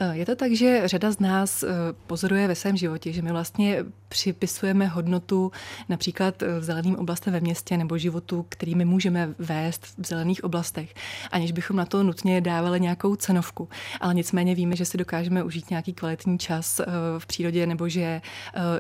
Eh, 0.00 0.17
je 0.17 0.26
to 0.26 0.37
tak, 0.37 0.52
že 0.52 0.83
řada 0.88 1.11
z 1.11 1.19
nás 1.19 1.62
eh, 1.62 1.69
pozoruje 2.07 2.49
ve 2.49 2.55
svém 2.55 2.76
životě, 2.76 3.12
že 3.12 3.23
my 3.23 3.33
vlastně 3.33 3.85
připisujeme 4.09 4.87
hodnotu 4.87 5.52
například 5.88 6.43
v 6.59 6.64
zeleným 6.64 6.97
oblastem 6.97 7.33
ve 7.33 7.40
městě 7.40 7.76
nebo 7.76 7.99
životu, 7.99 8.47
který 8.49 8.75
my 8.75 8.85
můžeme 8.85 9.35
vést 9.38 9.87
v 9.99 10.07
zelených 10.07 10.45
oblastech, 10.45 10.95
aniž 11.31 11.52
bychom 11.52 11.76
na 11.76 11.85
to 11.85 12.02
nutně 12.02 12.40
dávali 12.40 12.81
nějakou 12.81 13.17
cenovku. 13.17 13.69
Ale 14.00 14.14
nicméně 14.14 14.55
víme, 14.55 14.76
že 14.76 14.85
si 14.85 14.99
dokážeme 14.99 15.43
užít 15.43 15.71
nějaký 15.71 15.93
kvalitní 15.93 16.38
čas 16.38 16.81
eh, 16.81 16.85
v 17.19 17.26
přírodě 17.26 17.67
nebo 17.67 17.88
že 17.88 18.21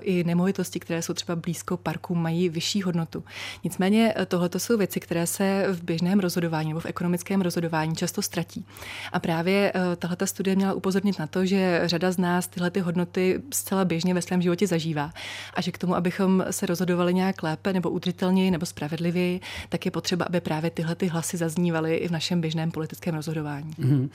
i 0.00 0.24
nemovitosti, 0.24 0.80
které 0.80 1.02
jsou 1.02 1.14
třeba 1.14 1.36
blízko 1.36 1.76
parku, 1.76 2.14
mají 2.14 2.48
vyšší 2.48 2.82
hodnotu. 2.82 3.24
Nicméně 3.64 4.14
tohle 4.28 4.50
jsou 4.58 4.76
věci, 4.76 5.00
které 5.00 5.26
se 5.26 5.66
v 5.68 5.82
běžném 5.82 6.20
rozhodování 6.20 6.68
nebo 6.68 6.80
v 6.80 6.86
ekonomickém 6.86 7.40
rozhodování 7.40 7.96
často 7.96 8.22
ztratí. 8.22 8.64
A 9.12 9.20
právě 9.20 9.72
tahle 9.98 10.26
studie 10.26 10.56
měla 10.56 10.72
upozornit 10.72 11.07
upozornit 11.08 11.18
na 11.18 11.26
to, 11.26 11.46
že 11.46 11.82
řada 11.84 12.12
z 12.12 12.18
nás 12.18 12.48
tyhle 12.48 12.70
ty 12.70 12.80
hodnoty 12.80 13.40
zcela 13.54 13.84
běžně 13.84 14.14
ve 14.14 14.22
svém 14.22 14.42
životě 14.42 14.66
zažívá 14.66 15.12
a 15.54 15.60
že 15.60 15.72
k 15.72 15.78
tomu, 15.78 15.94
abychom 15.94 16.44
se 16.50 16.66
rozhodovali 16.66 17.14
nějak 17.14 17.42
lépe 17.42 17.72
nebo 17.72 17.90
udržitelněji 17.90 18.50
nebo 18.50 18.66
spravedlivěji, 18.66 19.40
tak 19.68 19.84
je 19.84 19.90
potřeba, 19.90 20.24
aby 20.24 20.40
právě 20.40 20.70
tyhle 20.70 20.94
ty 20.94 21.06
hlasy 21.06 21.36
zaznívaly 21.36 21.96
i 21.96 22.08
v 22.08 22.10
našem 22.10 22.40
běžném 22.40 22.70
politickém 22.70 23.14
rozhodování. 23.14 23.70
Mm-hmm. 23.70 24.08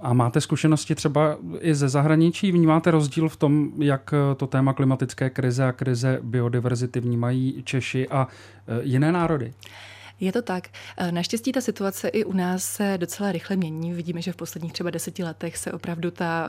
A 0.00 0.12
máte 0.12 0.40
zkušenosti 0.40 0.94
třeba 0.94 1.36
i 1.60 1.74
ze 1.74 1.88
zahraničí? 1.88 2.52
Vnímáte 2.52 2.90
rozdíl 2.90 3.28
v 3.28 3.36
tom, 3.36 3.72
jak 3.78 4.14
to 4.36 4.46
téma 4.46 4.72
klimatické 4.72 5.30
krize 5.30 5.64
a 5.64 5.72
krize 5.72 6.18
biodiverzity 6.22 7.00
vnímají 7.00 7.62
Češi 7.64 8.08
a 8.08 8.28
e, 8.68 8.82
jiné 8.82 9.12
národy? 9.12 9.52
Je 10.20 10.32
to 10.32 10.42
tak. 10.42 10.68
E, 10.96 11.12
naštěstí 11.12 11.52
ta 11.52 11.60
situace 11.60 12.08
i 12.08 12.24
u 12.24 12.32
nás 12.32 12.64
se 12.64 12.98
docela 12.98 13.32
rychle 13.32 13.56
mění. 13.56 13.92
Vidíme, 13.92 14.22
že 14.22 14.32
v 14.32 14.36
posledních 14.36 14.72
třeba 14.72 14.90
deseti 14.90 15.24
letech 15.24 15.56
se 15.56 15.72
opravdu 15.72 16.10
ta, 16.10 16.48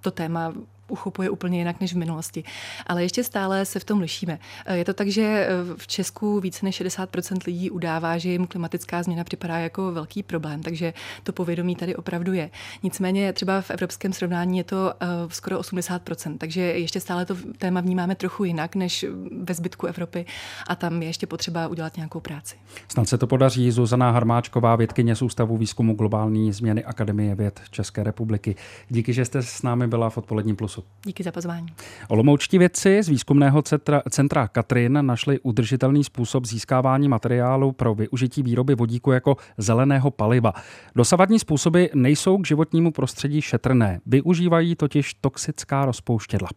to 0.00 0.10
téma 0.10 0.54
uchopuje 0.88 1.30
úplně 1.30 1.58
jinak 1.58 1.80
než 1.80 1.94
v 1.94 1.96
minulosti. 1.96 2.44
Ale 2.86 3.02
ještě 3.02 3.24
stále 3.24 3.64
se 3.64 3.80
v 3.80 3.84
tom 3.84 4.00
lišíme. 4.00 4.38
Eh, 4.66 4.76
je 4.76 4.84
to 4.84 4.94
tak, 4.94 5.08
že 5.08 5.22
eh, 5.22 5.48
v 5.76 5.86
Česku 5.86 6.40
více 6.40 6.66
než 6.66 6.80
60% 6.80 7.38
lidí 7.46 7.70
udává, 7.70 8.18
že 8.18 8.30
jim 8.30 8.46
klimatická 8.46 9.02
změna 9.02 9.24
připadá 9.24 9.58
jako 9.58 9.92
velký 9.92 10.22
problém, 10.22 10.62
takže 10.62 10.92
to 11.22 11.32
povědomí 11.32 11.76
tady 11.76 11.96
opravdu 11.96 12.32
je. 12.32 12.50
Nicméně 12.82 13.32
třeba 13.32 13.60
v 13.60 13.70
evropském 13.70 14.12
srovnání 14.12 14.58
je 14.58 14.64
to 14.64 14.92
eh, 15.00 15.06
skoro 15.28 15.60
80%, 15.60 16.38
takže 16.38 16.60
ještě 16.60 17.00
stále 17.00 17.26
to 17.26 17.36
téma 17.58 17.80
vnímáme 17.80 18.14
trochu 18.14 18.44
jinak 18.44 18.74
než 18.74 19.06
ve 19.42 19.54
zbytku 19.54 19.86
Evropy 19.86 20.26
a 20.66 20.74
tam 20.74 21.02
je 21.02 21.08
ještě 21.08 21.26
potřeba 21.26 21.68
udělat 21.68 21.96
nějakou 21.96 22.20
práci. 22.20 22.56
Snad 22.88 23.08
se 23.08 23.18
to 23.18 23.26
podaří. 23.26 23.70
Zuzana 23.70 24.10
Harmáčková, 24.10 24.76
vědkyně 24.76 25.16
z 25.16 25.22
Ústavu 25.22 25.56
výzkumu 25.56 25.94
globální 25.94 26.52
změny 26.52 26.84
Akademie 26.84 27.34
věd 27.34 27.60
České 27.70 28.02
republiky. 28.02 28.56
Díky, 28.88 29.12
že 29.12 29.24
jste 29.24 29.42
s 29.42 29.62
námi 29.62 29.86
byla 29.86 30.10
v 30.10 30.18
odpoledním 30.18 30.56
plusu. 30.56 30.77
Plusu. 30.78 30.88
Díky 31.04 31.22
za 31.22 31.32
pozvání. 31.32 31.66
Olomoučtí 32.08 32.58
vědci 32.58 33.02
z 33.02 33.08
výzkumného 33.08 33.62
centra, 33.62 34.02
centra 34.10 34.48
Katrin 34.48 34.98
našli 35.02 35.40
udržitelný 35.40 36.04
způsob 36.04 36.46
získávání 36.46 37.08
materiálu 37.08 37.72
pro 37.72 37.94
využití 37.94 38.42
výroby 38.42 38.74
vodíku 38.74 39.12
jako 39.12 39.36
zeleného 39.58 40.10
paliva. 40.10 40.52
Dosavadní 40.96 41.38
způsoby 41.38 41.84
nejsou 41.94 42.38
k 42.38 42.46
životnímu 42.46 42.92
prostředí 42.92 43.40
šetrné, 43.42 44.00
využívají 44.06 44.74
totiž 44.74 45.14
toxická 45.14 45.84
rozpouštědla. 45.84 46.48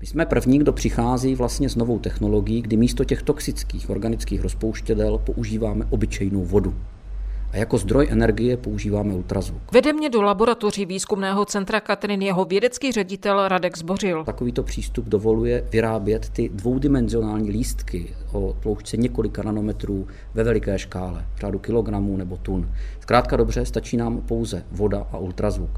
My 0.00 0.06
jsme 0.06 0.26
první, 0.26 0.58
kdo 0.58 0.72
přichází 0.72 1.34
vlastně 1.34 1.68
s 1.68 1.76
novou 1.76 1.98
technologií, 1.98 2.62
kdy 2.62 2.76
místo 2.76 3.04
těch 3.04 3.22
toxických 3.22 3.90
organických 3.90 4.40
rozpouštědel 4.40 5.18
používáme 5.18 5.86
obyčejnou 5.90 6.44
vodu 6.44 6.74
a 7.56 7.58
jako 7.58 7.78
zdroj 7.78 8.08
energie 8.10 8.56
používáme 8.56 9.14
ultrazvuk. 9.14 9.72
Vede 9.72 9.92
mě 9.92 10.10
do 10.10 10.22
laboratoří 10.22 10.86
výzkumného 10.86 11.44
centra 11.44 11.80
Katrin 11.80 12.22
jeho 12.22 12.44
vědecký 12.44 12.92
ředitel 12.92 13.48
Radek 13.48 13.78
Zbořil. 13.78 14.24
Takovýto 14.24 14.62
přístup 14.62 15.04
dovoluje 15.04 15.68
vyrábět 15.72 16.28
ty 16.28 16.48
dvoudimenzionální 16.48 17.50
lístky 17.50 18.14
o 18.32 18.56
tloušťce 18.62 18.96
několika 18.96 19.42
nanometrů 19.42 20.06
ve 20.34 20.44
veliké 20.44 20.78
škále, 20.78 21.26
řádu 21.40 21.58
kilogramů 21.58 22.16
nebo 22.16 22.36
tun. 22.36 22.70
Zkrátka 23.00 23.36
dobře, 23.36 23.66
stačí 23.66 23.96
nám 23.96 24.20
pouze 24.20 24.64
voda 24.72 25.06
a 25.12 25.18
ultrazvuk. 25.18 25.70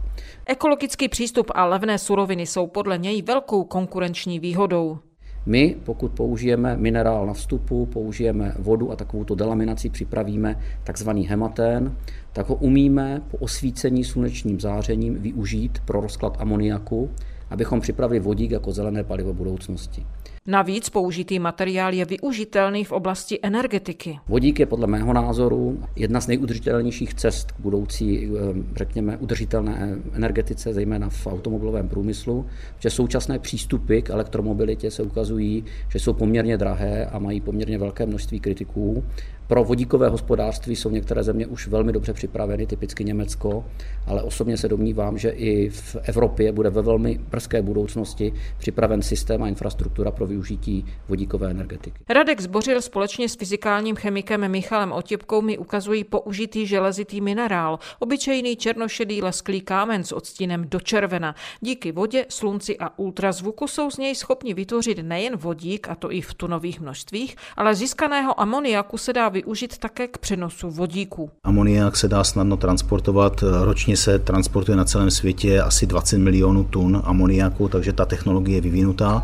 Ekologický 0.47 1.09
přístup 1.09 1.51
a 1.55 1.65
levné 1.65 1.99
suroviny 1.99 2.47
jsou 2.47 2.67
podle 2.67 2.99
něj 2.99 3.23
velkou 3.23 3.65
konkurenční 3.65 4.39
výhodou. 4.39 4.99
My, 5.47 5.77
pokud 5.85 6.13
použijeme 6.13 6.77
minerál 6.77 7.27
na 7.27 7.33
vstupu, 7.33 7.87
použijeme 7.87 8.55
vodu 8.59 8.93
a 8.93 8.97
takovou 8.97 9.25
to 9.25 9.35
delaminaci 9.35 9.91
připravíme 9.91 10.61
takzvaný 10.85 11.27
hematén, 11.27 11.97
tak 12.33 12.49
ho 12.49 12.55
umíme 12.55 13.23
po 13.31 13.37
osvícení 13.37 14.05
slunečním 14.05 14.61
zářením 14.61 15.15
využít 15.15 15.79
pro 15.85 16.01
rozklad 16.01 16.37
amoniaku, 16.41 17.11
abychom 17.51 17.81
připravili 17.81 18.21
vodík 18.21 18.51
jako 18.51 18.73
zelené 18.73 19.05
palivo 19.05 19.35
budoucnosti. 19.35 20.07
Navíc 20.51 20.89
použitý 20.89 21.39
materiál 21.39 21.95
je 21.95 22.05
využitelný 22.05 22.85
v 22.85 22.93
oblasti 22.93 23.39
energetiky. 23.43 24.19
Vodík 24.29 24.61
je 24.61 24.67
podle 24.67 24.87
mého 24.87 25.13
názoru 25.13 25.83
jedna 25.97 26.21
z 26.21 26.27
nejudržitelnějších 26.27 27.15
cest 27.15 27.53
k 27.53 27.61
budoucí, 27.61 28.27
eh, 28.27 28.31
řekněme, 28.77 29.17
udržitelné 29.17 29.99
energetice, 30.13 30.75
zejména 30.75 31.09
v 31.09 31.27
automobilovém 31.27 31.89
průmyslu, 31.89 32.47
že 32.79 32.91
současné 32.91 33.39
přístupy 33.39 34.01
k 34.01 34.11
elektromobilitě 34.11 34.91
se 34.91 35.03
ukazují, 35.03 35.65
že 35.89 35.99
jsou 35.99 36.13
poměrně 36.13 36.57
drahé 36.59 37.07
a 37.07 37.19
mají 37.19 37.41
poměrně 37.41 37.79
velké 37.79 38.07
množství 38.07 38.41
kritiků 38.41 39.05
pro 39.49 39.65
vodíkové 39.65 40.09
hospodářství 40.09 40.77
jsou 40.77 40.91
některé 40.91 41.23
země 41.23 41.47
už 41.47 41.69
velmi 41.69 41.93
dobře 41.93 42.13
připraveny, 42.13 42.67
typicky 42.67 43.05
Německo, 43.05 43.65
ale 44.07 44.23
osobně 44.23 44.57
se 44.57 44.69
domnívám, 44.69 45.19
že 45.19 45.31
i 45.31 45.69
v 45.69 45.97
Evropě 46.03 46.53
bude 46.53 46.71
ve 46.71 46.83
velmi 46.83 47.19
brzké 47.31 47.63
budoucnosti 47.63 48.33
připraven 48.59 49.03
systém 49.03 49.43
a 49.43 49.49
infrastruktura 49.49 50.11
pro 50.11 50.27
využití 50.27 50.85
vodíkové 51.09 51.51
energetiky. 51.51 52.01
Radek 52.09 52.41
Zbořil 52.41 52.83
společně 52.83 53.29
s 53.29 53.37
fyzikálním 53.37 53.97
chemikem 53.97 54.51
Michalem 54.51 54.93
Otipkou 54.93 55.43
mi 55.43 55.59
ukazují 55.59 56.05
použitý 56.05 56.67
železitý 56.67 57.21
minerál, 57.21 57.79
obyčejný 57.99 58.57
černošedý 58.57 59.23
lesklý 59.23 59.61
kámen 59.61 60.05
s 60.05 60.13
odstínem 60.13 60.65
do 60.69 60.81
červena. 60.81 61.35
Díky 61.61 61.93
vodě, 61.93 62.27
slunci 62.29 62.79
a 62.79 62.99
ultrazvuku 62.99 63.67
jsou 63.67 63.91
z 63.91 63.99
něj 63.99 64.15
schopni 64.15 64.55
vytvořit 64.55 64.99
nejen 65.03 65.37
vodík, 65.37 65.89
a 65.89 65.95
to 65.95 66.13
i 66.13 66.21
v 66.21 66.35
tunových 66.35 66.81
množstvích, 66.81 67.37
ale 67.57 67.75
získaného 67.75 68.41
amoniaku 68.41 68.99
se 68.99 69.13
dá 69.13 69.29
využít 69.39 69.79
také 69.79 70.09
k 70.09 70.19
přenosu 70.19 70.71
vodíku. 70.71 71.31
Amoniak 71.45 71.97
se 71.97 72.09
dá 72.09 72.25
snadno 72.25 72.57
transportovat. 72.57 73.45
Ročně 73.63 73.97
se 73.97 74.19
transportuje 74.19 74.77
na 74.77 74.85
celém 74.85 75.11
světě 75.11 75.61
asi 75.61 75.87
20 75.87 76.19
milionů 76.19 76.65
tun 76.65 77.03
amoniaku, 77.05 77.69
takže 77.69 77.93
ta 77.93 78.05
technologie 78.05 78.57
je 78.57 78.61
vyvinutá. 78.61 79.23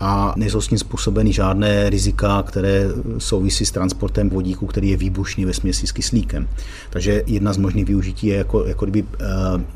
a 0.00 0.34
nejsou 0.36 0.60
s 0.60 0.68
tím 0.68 0.78
způsobeny 0.78 1.32
žádné 1.32 1.90
rizika, 1.90 2.42
které 2.42 2.88
souvisí 3.18 3.66
s 3.66 3.70
transportem 3.70 4.30
vodíku, 4.30 4.66
který 4.66 4.90
je 4.90 4.96
výbušný 4.96 5.44
ve 5.44 5.54
směsi 5.54 5.86
s 5.86 5.92
kyslíkem. 5.92 6.48
Takže 6.90 7.22
jedna 7.26 7.52
z 7.52 7.56
možných 7.56 7.84
využití 7.84 8.26
je 8.26 8.36
jako, 8.36 8.64
jako 8.64 8.86
by, 8.86 9.04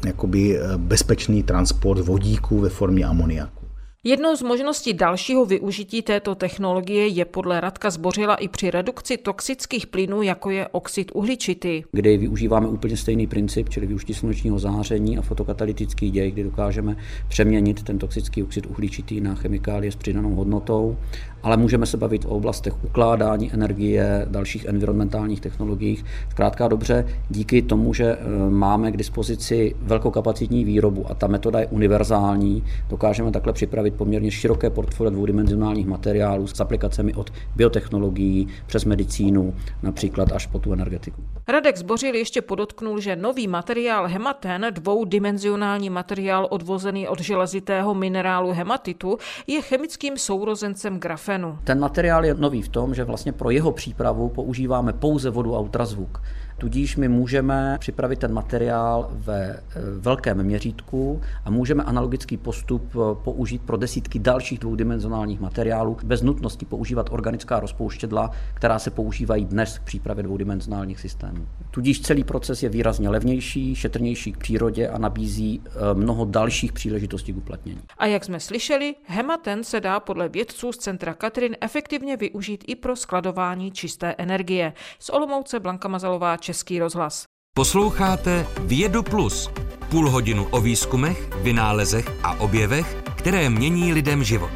jakoby 0.07 0.61
bezpečný 0.77 1.43
transport 1.43 2.01
vodíku 2.01 2.61
ve 2.61 2.69
formě 2.69 3.05
amoniaku. 3.05 3.60
Jednou 4.05 4.37
z 4.37 4.43
možností 4.43 4.95
dalšího 4.95 5.45
využití 5.45 6.03
této 6.03 6.35
technologie 6.35 7.07
je 7.07 7.25
podle 7.25 7.61
Radka 7.61 7.91
Zbořila 7.91 8.35
i 8.35 8.49
při 8.49 8.71
redukci 8.71 9.17
toxických 9.17 9.87
plynů, 9.87 10.23
jako 10.23 10.51
je 10.51 10.69
oxid 10.69 11.11
uhličitý. 11.15 11.83
Kdy 11.93 12.17
využíváme 12.17 12.69
úplně 12.69 12.97
stejný 12.97 13.27
princip, 13.27 13.69
čili 13.69 13.87
využití 13.87 14.15
slunečního 14.15 14.59
záření 14.59 15.19
a 15.19 15.23
fotokatalytický 15.23 16.11
děj, 16.11 16.31
kdy 16.31 16.43
dokážeme 16.43 16.97
přeměnit 17.29 17.83
ten 17.83 17.99
toxický 17.99 18.43
oxid 18.43 18.67
uhličitý 18.67 19.21
na 19.21 19.35
chemikálie 19.35 19.93
s 19.93 19.97
přidanou 19.97 20.35
hodnotou 20.35 20.97
ale 21.43 21.57
můžeme 21.57 21.87
se 21.87 21.97
bavit 21.97 22.25
o 22.25 22.29
oblastech 22.29 22.85
ukládání 22.85 23.53
energie, 23.53 24.27
dalších 24.31 24.65
environmentálních 24.65 25.41
technologiích. 25.41 26.05
Zkrátka 26.31 26.69
dobře, 26.69 27.07
díky 27.31 27.63
tomu, 27.63 27.95
že 27.95 28.05
e, 28.05 28.19
máme 28.51 28.93
k 28.93 28.97
dispozici 28.97 29.75
velkokapacitní 29.83 30.65
výrobu 30.65 31.11
a 31.11 31.15
ta 31.15 31.27
metoda 31.27 31.61
je 31.61 31.67
univerzální, 31.67 32.65
dokážeme 32.91 33.31
takhle 33.31 33.53
připravit 33.53 33.90
poměrně 33.91 34.31
široké 34.31 34.71
portfolio 34.71 35.11
dvoudimenzionálních 35.11 35.87
materiálů 35.87 36.47
s 36.47 36.61
aplikacemi 36.61 37.15
od 37.15 37.31
biotechnologií 37.57 38.49
přes 38.67 38.85
medicínu, 38.85 39.55
například 39.83 40.33
až 40.33 40.47
po 40.47 40.59
tu 40.59 40.73
energetiku. 40.73 41.23
Radek 41.49 41.77
Zbořil 41.77 42.15
ještě 42.15 42.43
podotknul, 42.43 43.01
že 43.01 43.17
nový 43.17 43.49
materiál 43.49 44.09
hematen, 44.09 44.67
dvoudimenzionální 44.71 45.91
materiál 45.91 46.47
odvozený 46.51 47.09
od 47.09 47.21
železitého 47.21 47.95
minerálu 47.95 48.53
hematitu, 48.53 49.19
je 49.47 49.63
chemickým 49.63 50.19
sourozencem 50.19 50.99
grafenu 50.99 51.21
grafenu. 51.21 51.59
Ten 51.65 51.81
materiál 51.81 52.25
je 52.25 52.35
nový 52.35 52.63
v 52.63 52.69
tom, 52.69 52.95
že 52.95 53.05
vlastně 53.05 53.33
pro 53.33 53.51
jeho 53.51 53.73
přípravu 53.73 54.29
používáme 54.29 54.93
pouze 54.93 55.31
vodu 55.31 55.57
a 55.57 55.61
ultrazvuk. 55.61 56.23
Tudíž 56.59 56.97
my 56.97 57.09
můžeme 57.09 57.77
připravit 57.81 58.19
ten 58.19 58.33
materiál 58.33 59.09
ve 59.13 59.45
e, 59.45 59.61
velkém 59.99 60.43
měřítku 60.43 61.21
a 61.45 61.51
můžeme 61.51 61.85
analogický 61.85 62.37
postup 62.37 62.83
e, 62.95 63.15
použít 63.25 63.63
pro 63.63 63.77
desítky 63.81 64.19
dalších 64.19 64.59
dvoudimenzionálních 64.59 65.41
materiálů 65.41 65.97
bez 66.05 66.23
nutnosti 66.23 66.67
používat 66.67 67.07
organická 67.11 67.61
rozpouštědla, 67.61 68.31
která 68.55 68.79
se 68.79 68.91
používají 68.91 69.45
dnes 69.45 69.79
k 69.79 69.83
přípravě 69.83 70.23
dvoudimenzionálních 70.23 71.01
systémů. 71.01 71.47
Tudíž 71.71 72.01
celý 72.01 72.25
proces 72.25 72.63
je 72.63 72.69
výrazně 72.69 73.09
levnější, 73.09 73.75
šetrnější 73.75 74.33
k 74.33 74.37
přírodě 74.37 74.89
a 74.89 74.99
nabízí 74.99 75.63
e, 75.65 75.95
mnoho 75.95 76.25
dalších 76.25 76.73
příležitostí 76.73 77.33
k 77.33 77.37
uplatnění. 77.37 77.81
A 77.99 78.07
jak 78.07 78.25
jsme 78.25 78.41
slyšeli, 78.41 78.95
hematen 79.05 79.65
se 79.65 79.81
dá 79.81 80.01
podle 80.01 80.29
vědců 80.29 80.73
z 80.73 80.77
centra 80.77 81.15
Katrin 81.15 81.57
efektivně 81.61 82.17
využít 82.17 82.65
i 82.67 82.77
pro 82.77 82.97
skladování 82.97 83.71
čisté 83.71 84.15
energie. 84.19 84.73
Z 84.99 85.11
Olomouce 85.11 85.61
Blanka 85.61 85.89
Mazalová, 85.89 86.37
Český 86.37 86.79
rozhlas. 86.79 87.25
Posloucháte 87.55 88.47
Vědu 88.61 89.03
Plus, 89.03 89.51
půl 89.91 90.11
hodinu 90.11 90.47
o 90.51 90.61
výzkumech, 90.61 91.29
vynálezech 91.43 92.11
a 92.23 92.41
objevech, 92.41 92.97
které 93.17 93.51
mění 93.51 93.93
lidem 93.93 94.25
život. 94.25 94.51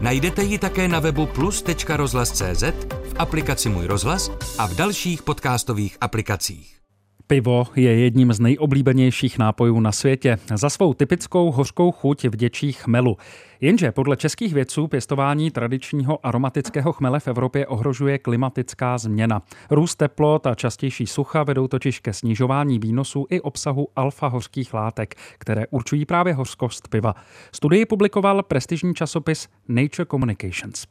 Najdete 0.00 0.42
ji 0.42 0.58
také 0.58 0.88
na 0.88 1.00
webu 1.00 1.26
plus.rozhlas.cz, 1.26 2.62
v 3.04 3.14
aplikaci 3.16 3.68
Můj 3.68 3.86
rozhlas 3.86 4.30
a 4.58 4.66
v 4.66 4.74
dalších 4.74 5.22
podcastových 5.22 5.96
aplikacích. 6.00 6.83
Pivo 7.26 7.66
je 7.76 7.98
jedním 7.98 8.32
z 8.32 8.40
nejoblíbenějších 8.40 9.38
nápojů 9.38 9.80
na 9.80 9.92
světě. 9.92 10.38
Za 10.54 10.70
svou 10.70 10.94
typickou 10.94 11.50
hořkou 11.50 11.92
chuť 11.92 12.24
vděčí 12.24 12.72
chmelu. 12.72 13.16
Jenže 13.60 13.92
podle 13.92 14.16
českých 14.16 14.54
vědců 14.54 14.86
pěstování 14.88 15.50
tradičního 15.50 16.26
aromatického 16.26 16.92
chmele 16.92 17.20
v 17.20 17.28
Evropě 17.28 17.66
ohrožuje 17.66 18.18
klimatická 18.18 18.98
změna. 18.98 19.42
Růst 19.70 19.96
teplot 19.96 20.46
a 20.46 20.54
častější 20.54 21.06
sucha 21.06 21.42
vedou 21.42 21.68
totiž 21.68 22.00
ke 22.00 22.12
snižování 22.12 22.78
výnosů 22.78 23.26
i 23.30 23.40
obsahu 23.40 23.88
alfa-hořkých 23.96 24.74
látek, 24.74 25.14
které 25.38 25.66
určují 25.70 26.04
právě 26.04 26.34
hořkost 26.34 26.88
piva. 26.88 27.14
Studii 27.52 27.86
publikoval 27.86 28.42
prestižní 28.42 28.94
časopis 28.94 29.48
Nature 29.68 30.06
Communications. 30.10 30.84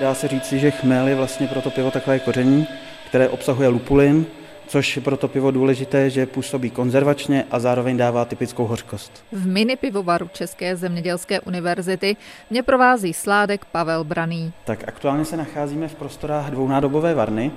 Dá 0.00 0.14
se 0.14 0.28
říci, 0.28 0.58
že 0.58 0.70
chmel 0.70 1.08
je 1.08 1.14
vlastně 1.14 1.46
pro 1.48 1.62
to 1.62 1.70
pivo 1.70 1.90
takové 1.90 2.18
koření, 2.18 2.66
které 3.08 3.28
obsahuje 3.28 3.68
lupulin, 3.68 4.26
což 4.66 4.96
je 4.96 5.02
pro 5.02 5.16
to 5.16 5.28
pivo 5.28 5.50
důležité, 5.50 6.10
že 6.10 6.26
působí 6.26 6.70
konzervačně 6.70 7.44
a 7.50 7.58
zároveň 7.58 7.96
dává 7.96 8.24
typickou 8.24 8.66
hořkost. 8.66 9.24
V 9.32 9.46
mini 9.46 9.76
pivovaru 9.76 10.30
České 10.32 10.76
zemědělské 10.76 11.40
univerzity 11.40 12.16
mě 12.50 12.62
provází 12.62 13.12
sládek 13.12 13.64
Pavel 13.64 14.04
Braný. 14.04 14.52
Tak 14.64 14.88
aktuálně 14.88 15.24
se 15.24 15.36
nacházíme 15.36 15.88
v 15.88 15.94
prostorách 15.94 16.50
dvounádobové 16.50 17.14
varny, 17.14 17.52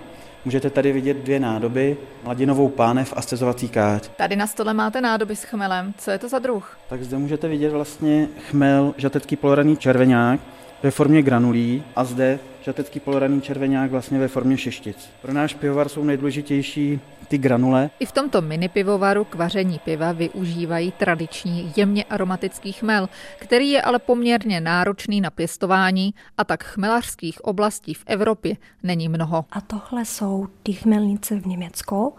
Můžete 0.46 0.69
tady 0.69 0.91
vidět 0.91 1.17
dvě 1.17 1.39
nádoby, 1.39 1.98
mladinovou 2.24 2.69
pánev 2.69 3.13
a 3.15 3.22
stezovací 3.22 3.69
káť. 3.69 4.08
Tady 4.08 4.36
na 4.36 4.48
stole 4.48 4.74
máte 4.74 5.01
nádoby 5.01 5.36
s 5.36 5.43
chmelem. 5.43 5.93
Co 5.98 6.12
je 6.12 6.19
to 6.19 6.29
za 6.29 6.39
druh? 6.39 6.77
Tak 6.89 7.03
zde 7.03 7.17
můžete 7.17 7.48
vidět 7.48 7.69
vlastně 7.69 8.27
chmel, 8.50 8.93
žatecký 8.98 9.36
poloraný 9.36 9.77
červeňák, 9.77 10.39
ve 10.83 10.91
formě 10.91 11.21
granulí 11.21 11.83
a 11.95 12.03
zde 12.03 12.39
žatecký 12.62 13.00
poloraný 13.00 13.42
červeňák 13.42 13.92
vlastně 13.92 14.20
ve 14.20 14.27
formě 14.27 14.57
šeštic. 14.57 15.09
Pro 15.22 15.33
náš 15.33 15.53
pivovar 15.53 15.89
jsou 15.89 16.03
nejdůležitější 16.03 17.00
ty 17.27 17.37
granule. 17.37 17.89
I 18.00 18.05
v 18.05 18.11
tomto 18.11 18.42
mini 18.42 18.70
pivovaru 18.70 19.24
k 19.24 19.35
vaření 19.35 19.79
piva 19.79 20.11
využívají 20.11 20.92
tradiční 20.92 21.74
jemně 21.75 22.03
aromatický 22.03 22.72
chmel, 22.72 23.09
který 23.37 23.70
je 23.70 23.81
ale 23.81 24.00
poměrně 24.00 24.61
náročný 24.61 25.22
na 25.22 25.29
pěstování 25.29 26.13
a 26.37 26.44
tak 26.44 26.63
chmelařských 26.63 27.46
oblastí 27.46 27.94
v 27.94 28.03
Evropě 28.05 28.55
není 28.83 29.09
mnoho. 29.09 29.46
A 29.51 29.61
tohle 29.61 30.05
jsou 30.05 30.48
ty 30.63 30.74
chmelnice 30.74 31.39
v 31.39 31.46
Německu, 31.46 32.15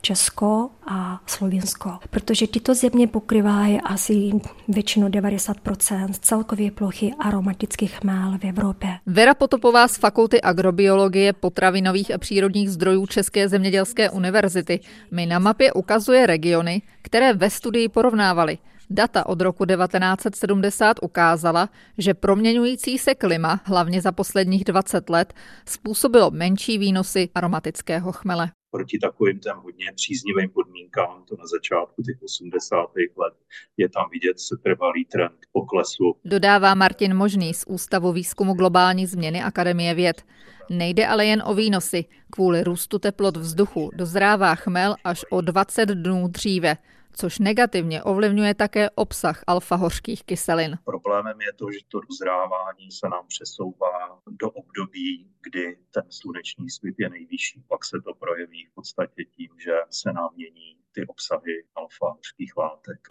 Česko 0.00 0.70
a 0.86 1.20
Slovinsko, 1.26 1.98
protože 2.10 2.46
tyto 2.46 2.74
země 2.74 3.06
pokrývají 3.06 3.80
asi 3.80 4.30
většinu 4.68 5.08
90% 5.08 6.08
celkově 6.20 6.70
plochy 6.70 7.12
aromatických 7.18 7.98
chmel 7.98 8.38
v 8.38 8.44
Evropě. 8.44 8.90
Vera 9.06 9.34
Potopová 9.34 9.88
z 9.88 9.96
Fakulty 9.96 10.40
agrobiologie, 10.40 11.32
potravinových 11.32 12.14
a 12.14 12.18
přírodních 12.18 12.70
zdrojů 12.70 13.06
České 13.06 13.48
zemědělské 13.48 14.10
univerzity 14.10 14.80
mi 15.10 15.26
na 15.26 15.38
mapě 15.38 15.72
ukazuje 15.72 16.26
regiony, 16.26 16.82
které 17.02 17.34
ve 17.34 17.50
studii 17.50 17.88
porovnávaly. 17.88 18.58
Data 18.90 19.26
od 19.26 19.40
roku 19.40 19.64
1970 19.66 20.96
ukázala, 21.02 21.68
že 21.98 22.14
proměňující 22.14 22.98
se 22.98 23.14
klima, 23.14 23.60
hlavně 23.64 24.00
za 24.00 24.12
posledních 24.12 24.64
20 24.64 25.10
let, 25.10 25.34
způsobilo 25.66 26.30
menší 26.30 26.78
výnosy 26.78 27.28
aromatického 27.34 28.12
chmele 28.12 28.50
proti 28.72 28.98
takovým 28.98 29.38
těm 29.38 29.56
hodně 29.56 29.86
příznivým 29.94 30.50
podmínkám, 30.50 31.24
to 31.28 31.36
na 31.36 31.46
začátku 31.46 32.02
těch 32.02 32.22
80. 32.22 32.76
let, 33.16 33.34
je 33.76 33.88
tam 33.88 34.04
vidět 34.12 34.40
se 34.40 34.56
trvalý 34.62 35.04
trend 35.04 35.38
poklesu. 35.52 36.16
Dodává 36.24 36.74
Martin 36.74 37.14
Možný 37.14 37.54
z 37.54 37.64
Ústavu 37.68 38.12
výzkumu 38.12 38.54
globální 38.54 39.06
změny 39.06 39.42
Akademie 39.42 39.94
věd. 39.94 40.22
Nejde 40.70 41.06
ale 41.06 41.26
jen 41.26 41.42
o 41.46 41.54
výnosy. 41.54 42.04
Kvůli 42.30 42.64
růstu 42.64 42.98
teplot 42.98 43.36
vzduchu 43.36 43.90
dozrává 43.94 44.54
chmel 44.54 44.96
až 45.04 45.24
o 45.30 45.40
20 45.40 45.88
dnů 45.88 46.28
dříve 46.28 46.76
což 47.12 47.38
negativně 47.38 48.02
ovlivňuje 48.02 48.54
také 48.54 48.90
obsah 48.90 49.42
alfa-hořkých 49.46 50.24
kyselin. 50.24 50.78
Problémem 50.84 51.40
je 51.40 51.52
to, 51.52 51.66
že 51.72 51.78
to 51.88 52.00
dozrávání 52.00 52.90
se 52.90 53.08
nám 53.08 53.26
přesouvá 53.26 54.18
do 54.26 54.50
období, 54.50 55.30
kdy 55.42 55.78
ten 55.94 56.02
sluneční 56.10 56.70
svit 56.70 56.94
je 56.98 57.08
nejvyšší. 57.10 57.62
Pak 57.68 57.84
se 57.84 57.96
to 58.04 58.14
projeví 58.14 58.66
v 58.66 58.74
podstatě 58.74 59.24
tím, 59.24 59.48
že 59.64 59.72
se 59.90 60.12
nám 60.12 60.28
mění 60.36 60.76
ty 60.92 61.06
obsahy 61.06 61.64
alfa-hořkých 61.76 62.52
látek. 62.56 63.08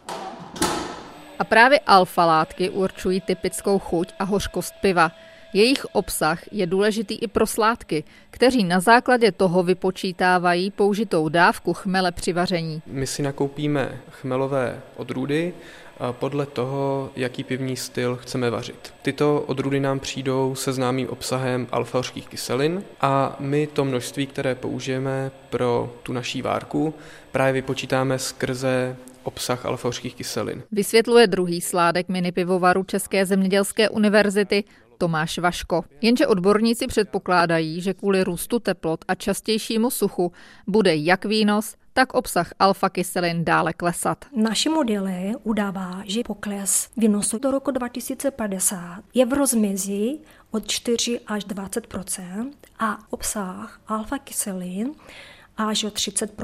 A 1.38 1.44
právě 1.44 1.80
alfa 1.86 2.24
látky 2.26 2.70
určují 2.70 3.20
typickou 3.20 3.78
chuť 3.78 4.12
a 4.18 4.24
hořkost 4.24 4.74
piva. 4.80 5.12
Jejich 5.54 5.84
obsah 5.92 6.52
je 6.52 6.66
důležitý 6.66 7.14
i 7.14 7.26
pro 7.26 7.46
sládky, 7.46 8.04
kteří 8.30 8.64
na 8.64 8.80
základě 8.80 9.32
toho 9.32 9.62
vypočítávají 9.62 10.70
použitou 10.70 11.28
dávku 11.28 11.72
chmele 11.72 12.12
při 12.12 12.32
vaření. 12.32 12.82
My 12.86 13.06
si 13.06 13.22
nakoupíme 13.22 14.00
chmelové 14.10 14.80
odrůdy 14.96 15.54
podle 16.12 16.46
toho, 16.46 17.10
jaký 17.16 17.44
pivní 17.44 17.76
styl 17.76 18.16
chceme 18.16 18.50
vařit. 18.50 18.94
Tyto 19.02 19.40
odrůdy 19.40 19.80
nám 19.80 20.00
přijdou 20.00 20.54
se 20.54 20.72
známým 20.72 21.08
obsahem 21.08 21.66
alfa 21.72 22.02
kyselin 22.28 22.84
a 23.00 23.36
my 23.40 23.66
to 23.66 23.84
množství, 23.84 24.26
které 24.26 24.54
použijeme 24.54 25.30
pro 25.50 25.94
tu 26.02 26.12
naší 26.12 26.42
várku, 26.42 26.94
právě 27.32 27.52
vypočítáme 27.52 28.18
skrze 28.18 28.96
obsah 29.22 29.66
alfa 29.66 29.90
kyselin. 30.16 30.62
Vysvětluje 30.72 31.26
druhý 31.26 31.60
sládek 31.60 32.08
mini 32.08 32.32
pivovaru 32.32 32.84
České 32.84 33.26
zemědělské 33.26 33.88
univerzity 33.88 34.64
Tomáš 35.02 35.38
Vaško. 35.38 35.84
Jenže 36.00 36.26
odborníci 36.26 36.86
předpokládají, 36.86 37.80
že 37.80 37.94
kvůli 37.94 38.24
růstu 38.24 38.58
teplot 38.58 39.04
a 39.08 39.14
častějšímu 39.14 39.90
suchu 39.90 40.32
bude 40.66 40.96
jak 40.96 41.24
výnos, 41.24 41.74
tak 41.92 42.14
obsah 42.14 42.52
alfa-kyselin 42.58 43.44
dále 43.44 43.72
klesat. 43.72 44.24
Naše 44.36 44.70
modely 44.70 45.32
udává, 45.42 46.02
že 46.04 46.22
pokles 46.26 46.88
výnosu 46.96 47.38
do 47.38 47.50
roku 47.50 47.70
2050 47.70 49.02
je 49.14 49.26
v 49.26 49.32
rozmezí 49.32 50.20
od 50.50 50.66
4 50.66 51.20
až 51.26 51.46
20% 51.46 52.50
a 52.78 52.98
obsah 53.10 53.80
alfa-kyselin 53.88 54.94
až 55.56 55.84
o 55.84 55.90
30 55.90 56.42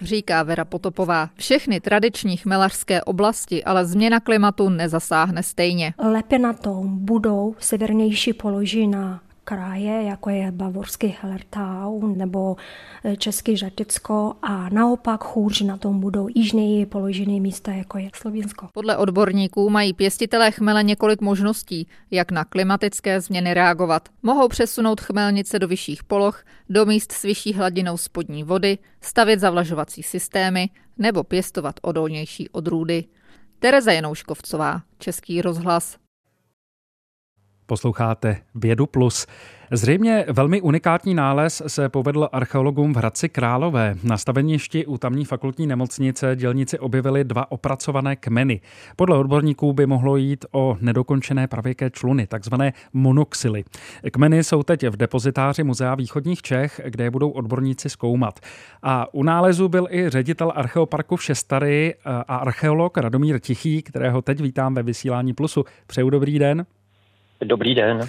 Říká 0.00 0.42
Vera 0.42 0.64
Potopová. 0.64 1.30
Všechny 1.34 1.80
tradiční 1.80 2.36
chmelařské 2.36 3.02
oblasti 3.02 3.64
ale 3.64 3.86
změna 3.86 4.20
klimatu 4.20 4.68
nezasáhne 4.68 5.42
stejně. 5.42 5.94
Lépe 5.98 6.38
na 6.38 6.52
tom 6.52 6.98
budou 6.98 7.54
severnější 7.58 8.32
položina 8.32 9.20
kraje, 9.48 10.02
jako 10.02 10.30
je 10.30 10.52
Bavorský 10.52 11.16
Hellertau 11.20 12.06
nebo 12.06 12.56
eh, 13.04 13.16
Český 13.16 13.56
Žaticko 13.56 14.34
a 14.42 14.68
naopak 14.68 15.24
hůř 15.24 15.60
na 15.60 15.76
tom 15.76 16.00
budou 16.00 16.28
jižněji 16.34 16.86
položené 16.86 17.40
místa, 17.40 17.72
jako 17.72 17.98
je 17.98 18.10
Slovinsko. 18.14 18.68
Podle 18.72 18.96
odborníků 18.96 19.70
mají 19.70 19.92
pěstitelé 19.92 20.50
chmele 20.50 20.82
několik 20.82 21.20
možností, 21.20 21.88
jak 22.10 22.30
na 22.30 22.44
klimatické 22.44 23.20
změny 23.20 23.54
reagovat. 23.54 24.08
Mohou 24.22 24.48
přesunout 24.48 25.00
chmelnice 25.00 25.58
do 25.58 25.68
vyšších 25.68 26.04
poloh, 26.04 26.44
do 26.68 26.86
míst 26.86 27.12
s 27.12 27.22
vyšší 27.22 27.52
hladinou 27.52 27.96
spodní 27.96 28.44
vody, 28.44 28.78
stavět 29.00 29.40
zavlažovací 29.40 30.02
systémy 30.02 30.70
nebo 30.98 31.24
pěstovat 31.24 31.74
odolnější 31.82 32.48
odrůdy. 32.48 33.04
Tereza 33.58 33.92
Janouškovcová, 33.92 34.82
Český 34.98 35.42
rozhlas. 35.42 36.07
Posloucháte 37.68 38.36
Vědu 38.54 38.86
Plus. 38.86 39.26
Zřejmě 39.72 40.24
velmi 40.32 40.60
unikátní 40.60 41.14
nález 41.14 41.62
se 41.66 41.88
povedl 41.88 42.28
archeologům 42.32 42.92
v 42.92 42.96
Hradci 42.96 43.28
Králové. 43.28 43.94
Na 44.04 44.16
staveništi 44.16 44.86
u 44.86 44.98
tamní 44.98 45.24
fakultní 45.24 45.66
nemocnice 45.66 46.36
dělníci 46.36 46.78
objevili 46.78 47.24
dva 47.24 47.52
opracované 47.52 48.16
kmeny. 48.16 48.60
Podle 48.96 49.18
odborníků 49.18 49.72
by 49.72 49.86
mohlo 49.86 50.16
jít 50.16 50.44
o 50.52 50.76
nedokončené 50.80 51.46
pravěké 51.46 51.90
čluny, 51.90 52.26
takzvané 52.26 52.72
monoxily. 52.92 53.64
Kmeny 54.12 54.44
jsou 54.44 54.62
teď 54.62 54.86
v 54.88 54.96
depozitáři 54.96 55.64
Muzea 55.64 55.94
východních 55.94 56.42
Čech, 56.42 56.80
kde 56.84 57.04
je 57.04 57.10
budou 57.10 57.30
odborníci 57.30 57.90
zkoumat. 57.90 58.40
A 58.82 59.14
u 59.14 59.22
nálezu 59.22 59.68
byl 59.68 59.86
i 59.90 60.10
ředitel 60.10 60.52
archeoparku 60.54 61.16
v 61.16 61.24
Šestary 61.24 61.94
a 62.04 62.36
archeolog 62.36 62.98
Radomír 62.98 63.38
Tichý, 63.38 63.82
kterého 63.82 64.22
teď 64.22 64.40
vítám 64.40 64.74
ve 64.74 64.82
vysílání 64.82 65.32
Plusu. 65.32 65.64
Přeju 65.86 66.10
dobrý 66.10 66.38
den. 66.38 66.66
Dobrý 67.44 67.74
den. 67.74 68.00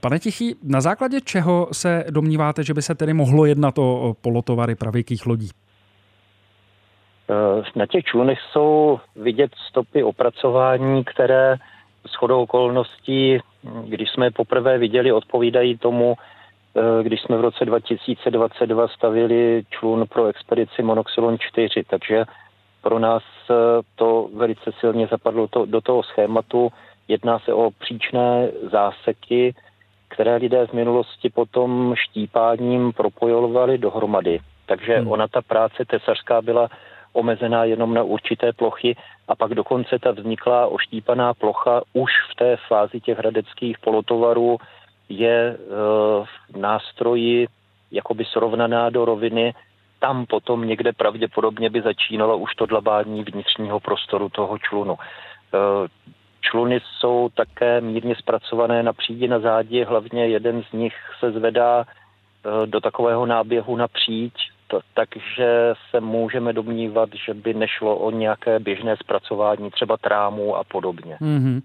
Pane 0.00 0.18
Tichý, 0.18 0.54
na 0.62 0.80
základě 0.80 1.20
čeho 1.20 1.68
se 1.72 2.04
domníváte, 2.10 2.64
že 2.64 2.74
by 2.74 2.82
se 2.82 2.94
tedy 2.94 3.14
mohlo 3.14 3.46
jednat 3.46 3.78
o 3.78 4.14
polotovary 4.20 4.74
pravěkých 4.74 5.26
lodí? 5.26 5.50
Eh, 7.30 7.62
na 7.76 7.86
těch 7.86 8.04
člunech 8.04 8.38
jsou 8.52 9.00
vidět 9.16 9.50
stopy 9.68 10.02
opracování, 10.02 11.04
které 11.04 11.56
chodou 12.16 12.42
okolností, 12.42 13.38
když 13.84 14.10
jsme 14.10 14.26
je 14.26 14.30
poprvé 14.30 14.78
viděli, 14.78 15.12
odpovídají 15.12 15.78
tomu, 15.78 16.14
eh, 16.76 17.02
když 17.02 17.22
jsme 17.22 17.36
v 17.36 17.40
roce 17.40 17.64
2022 17.64 18.88
stavili 18.88 19.62
člun 19.70 20.04
pro 20.08 20.26
expedici 20.26 20.82
Monoxylon 20.82 21.38
4, 21.38 21.84
takže 21.90 22.24
pro 22.82 22.98
nás 22.98 23.22
eh, 23.50 23.54
to 23.94 24.28
velice 24.34 24.70
silně 24.80 25.06
zapadlo 25.06 25.48
to, 25.48 25.66
do 25.66 25.80
toho 25.80 26.02
schématu 26.02 26.68
Jedná 27.08 27.38
se 27.38 27.52
o 27.52 27.70
příčné 27.70 28.50
záseky, 28.70 29.54
které 30.08 30.36
lidé 30.36 30.66
v 30.66 30.72
minulosti 30.72 31.30
potom 31.30 31.94
štípáním 31.96 32.92
propojovali 32.92 33.78
dohromady. 33.78 34.40
Takže 34.66 34.98
hmm. 34.98 35.12
ona 35.12 35.28
ta 35.28 35.42
práce 35.42 35.84
tesařská 35.84 36.42
byla 36.42 36.68
omezená 37.12 37.64
jenom 37.64 37.94
na 37.94 38.02
určité 38.02 38.52
plochy 38.52 38.96
a 39.28 39.34
pak 39.36 39.54
dokonce 39.54 39.98
ta 39.98 40.10
vzniklá 40.10 40.66
oštípaná 40.66 41.34
plocha 41.34 41.82
už 41.92 42.10
v 42.32 42.34
té 42.34 42.56
fázi 42.68 43.00
těch 43.00 43.18
hradeckých 43.18 43.78
polotovarů 43.78 44.58
je 45.08 45.48
e, 45.48 45.56
v 46.52 46.56
nástroji 46.56 47.46
jakoby 47.90 48.24
srovnaná 48.24 48.90
do 48.90 49.04
roviny. 49.04 49.54
Tam 49.98 50.26
potom 50.26 50.68
někde 50.68 50.92
pravděpodobně 50.92 51.70
by 51.70 51.82
začínalo 51.82 52.38
už 52.38 52.54
to 52.54 52.66
dlabání 52.66 53.24
vnitřního 53.24 53.80
prostoru 53.80 54.28
toho 54.28 54.58
člunu. 54.58 54.96
Čluny 56.50 56.80
jsou 56.98 57.28
také 57.34 57.80
mírně 57.80 58.14
zpracované 58.14 58.82
na 58.82 58.92
přídi 58.92 59.28
na 59.28 59.38
zádi, 59.38 59.84
hlavně 59.84 60.26
jeden 60.26 60.62
z 60.70 60.72
nich 60.72 60.94
se 61.20 61.32
zvedá 61.32 61.84
e, 61.84 62.66
do 62.66 62.80
takového 62.80 63.26
náběhu 63.26 63.76
na 63.76 63.88
příď, 63.88 64.32
takže 64.94 65.74
se 65.90 66.00
můžeme 66.00 66.52
domnívat, 66.52 67.08
že 67.26 67.34
by 67.34 67.54
nešlo 67.54 67.96
o 67.96 68.10
nějaké 68.10 68.58
běžné 68.58 68.96
zpracování 68.96 69.70
třeba 69.70 69.96
trámů 69.96 70.56
a 70.56 70.64
podobně. 70.64 71.16
Mm-hmm. 71.20 71.62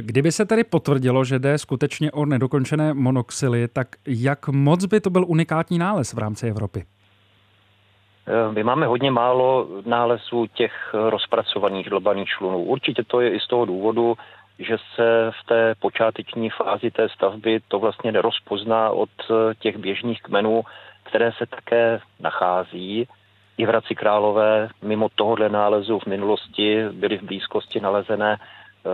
Kdyby 0.00 0.32
se 0.32 0.46
tedy 0.46 0.64
potvrdilo, 0.64 1.24
že 1.24 1.38
jde 1.38 1.58
skutečně 1.58 2.12
o 2.12 2.26
nedokončené 2.26 2.94
monoxily, 2.94 3.68
tak 3.68 3.88
jak 4.06 4.48
moc 4.48 4.84
by 4.84 5.00
to 5.00 5.10
byl 5.10 5.24
unikátní 5.28 5.78
nález 5.78 6.14
v 6.14 6.18
rámci 6.18 6.48
Evropy? 6.48 6.84
Eh, 8.30 8.52
my 8.52 8.62
máme 8.64 8.86
hodně 8.86 9.10
málo 9.10 9.68
nálezů 9.86 10.46
těch 10.46 10.94
rozpracovaných 10.94 11.90
dlbaných 11.90 12.28
člunů. 12.28 12.62
Určitě 12.64 13.04
to 13.04 13.20
je 13.20 13.30
i 13.30 13.40
z 13.40 13.46
toho 13.46 13.64
důvodu, 13.64 14.14
že 14.58 14.76
se 14.94 15.30
v 15.42 15.46
té 15.46 15.74
počáteční 15.80 16.50
fázi 16.50 16.90
té 16.90 17.08
stavby 17.08 17.60
to 17.68 17.78
vlastně 17.78 18.12
nerozpozná 18.12 18.90
od 18.90 19.10
eh, 19.30 19.54
těch 19.54 19.76
běžných 19.76 20.22
kmenů, 20.22 20.62
které 21.02 21.32
se 21.32 21.46
také 21.46 22.00
nachází. 22.20 23.08
I 23.58 23.66
v 23.66 23.68
Hradci 23.68 23.94
Králové 23.94 24.68
mimo 24.82 25.08
tohohle 25.14 25.48
nálezu 25.48 25.98
v 25.98 26.06
minulosti 26.06 26.84
byly 26.92 27.18
v 27.18 27.22
blízkosti 27.22 27.80
nalezené 27.80 28.36
eh, 28.36 28.90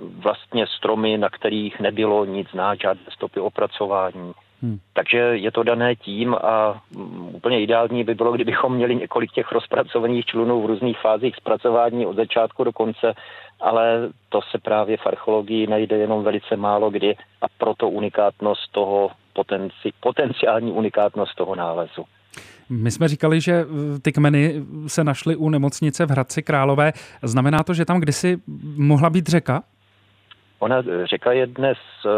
vlastně 0.00 0.66
stromy, 0.66 1.18
na 1.18 1.28
kterých 1.28 1.80
nebylo 1.80 2.24
nic 2.24 2.50
znát, 2.50 2.80
žádné 2.80 3.06
stopy 3.10 3.40
opracování. 3.40 4.32
Hmm. 4.64 4.78
Takže 4.92 5.18
je 5.18 5.50
to 5.52 5.62
dané 5.62 5.96
tím 5.96 6.34
a 6.34 6.82
úplně 7.32 7.62
ideální 7.62 8.04
by 8.04 8.14
bylo, 8.14 8.32
kdybychom 8.32 8.74
měli 8.74 8.96
několik 8.96 9.32
těch 9.32 9.52
rozpracovaných 9.52 10.24
člunů 10.24 10.62
v 10.62 10.66
různých 10.66 10.98
fázích 10.98 11.36
zpracování 11.36 12.06
od 12.06 12.16
začátku 12.16 12.64
do 12.64 12.72
konce, 12.72 13.14
ale 13.60 14.08
to 14.28 14.40
se 14.50 14.58
právě 14.58 14.96
v 14.96 15.06
archeologii 15.06 15.66
najde 15.66 15.96
jenom 15.96 16.24
velice 16.24 16.56
málo 16.56 16.90
kdy 16.90 17.14
a 17.42 17.46
proto 17.58 17.88
unikátnost 17.88 18.72
toho 18.72 19.10
potenci, 19.32 19.92
potenciální 20.00 20.72
unikátnost 20.72 21.34
toho 21.36 21.54
nálezu. 21.54 22.04
My 22.68 22.90
jsme 22.90 23.08
říkali, 23.08 23.40
že 23.40 23.64
ty 24.02 24.12
kmeny 24.12 24.62
se 24.86 25.04
našly 25.04 25.36
u 25.36 25.48
nemocnice 25.48 26.06
v 26.06 26.10
Hradci 26.10 26.42
Králové. 26.42 26.92
Znamená 27.22 27.62
to, 27.62 27.74
že 27.74 27.84
tam 27.84 28.00
kdysi 28.00 28.38
mohla 28.76 29.10
být 29.10 29.26
řeka? 29.28 29.62
Ona 30.64 30.78
eh, 30.78 31.06
řeka 31.06 31.32
je 31.32 31.46
dnes 31.46 31.78
eh, 32.06 32.08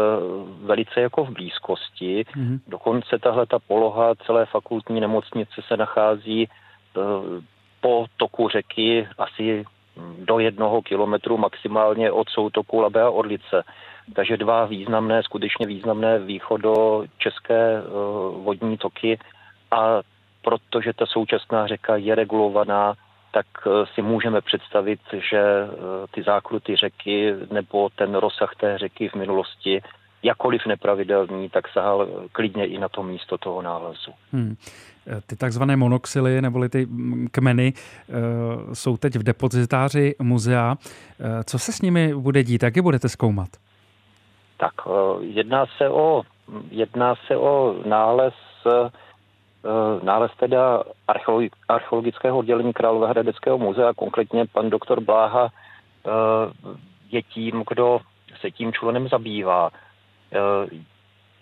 velice 0.61 1.01
jako 1.01 1.25
v 1.25 1.29
blízkosti. 1.29 2.23
Mm-hmm. 2.23 2.59
Dokonce 2.67 3.19
tahle 3.19 3.45
ta 3.45 3.59
poloha 3.59 4.15
celé 4.15 4.45
fakultní 4.45 4.99
nemocnice 4.99 5.61
se 5.67 5.77
nachází 5.77 6.47
eh, 6.47 6.99
po 7.81 8.05
toku 8.17 8.49
řeky 8.49 9.07
asi 9.17 9.65
do 10.25 10.39
jednoho 10.39 10.81
kilometru 10.81 11.37
maximálně 11.37 12.11
od 12.11 12.29
soutoku 12.29 12.79
Labe 12.79 13.01
a 13.01 13.09
Orlice. 13.09 13.63
Takže 14.15 14.37
dva 14.37 14.65
významné, 14.65 15.23
skutečně 15.23 15.67
významné 15.67 16.19
východo 16.19 17.03
české 17.17 17.81
vodní 18.43 18.77
toky 18.77 19.19
a 19.71 20.01
protože 20.41 20.93
ta 20.93 21.05
současná 21.05 21.67
řeka 21.67 21.95
je 21.95 22.15
regulovaná 22.15 22.95
tak 23.31 23.45
eh, 23.65 23.85
si 23.95 24.01
můžeme 24.01 24.41
představit, 24.41 24.99
že 25.31 25.39
eh, 25.39 25.67
ty 26.11 26.23
zákruty 26.23 26.75
řeky 26.75 27.33
nebo 27.51 27.89
ten 27.89 28.15
rozsah 28.15 28.55
té 28.55 28.77
řeky 28.77 29.09
v 29.09 29.15
minulosti 29.15 29.81
jakoliv 30.23 30.61
nepravidelný, 30.65 31.49
tak 31.49 31.67
sahal 31.67 32.07
klidně 32.31 32.65
i 32.65 32.77
na 32.77 32.89
to 32.89 33.03
místo 33.03 33.37
toho 33.37 33.61
nálezu. 33.61 34.11
Hmm. 34.31 34.55
Eh, 35.07 35.21
ty 35.27 35.35
takzvané 35.35 35.75
monoxily 35.75 36.41
neboli 36.41 36.69
ty 36.69 36.85
mm, 36.85 37.27
kmeny 37.31 37.73
jsou 38.73 38.97
teď 38.97 39.15
v 39.15 39.23
depozitáři 39.23 40.15
muzea. 40.21 40.75
Co 41.45 41.59
se 41.59 41.71
s 41.71 41.81
nimi 41.81 42.15
bude 42.15 42.43
dít? 42.43 42.63
Jak 42.63 42.75
je 42.75 42.81
budete 42.81 43.09
zkoumat? 43.09 43.49
Tak 44.57 44.73
jedná 45.19 45.65
se 45.77 45.89
o, 45.89 46.23
jedná 46.71 47.15
se 47.27 47.37
o 47.37 47.75
nález 47.85 48.33
Eh, 48.67 48.89
nález 50.03 50.31
teda 50.39 50.83
archeologického 51.67 52.37
oddělení 52.37 52.73
Královéhradeckého 52.73 53.57
muzea, 53.57 53.93
konkrétně 53.93 54.45
pan 54.45 54.69
doktor 54.69 55.01
Bláha 55.01 55.49
eh, 55.49 56.09
je 57.11 57.21
tím, 57.21 57.63
kdo 57.69 57.99
se 58.41 58.51
tím 58.51 58.73
člunem 58.73 59.07
zabývá. 59.07 59.69
Eh, 60.33 60.37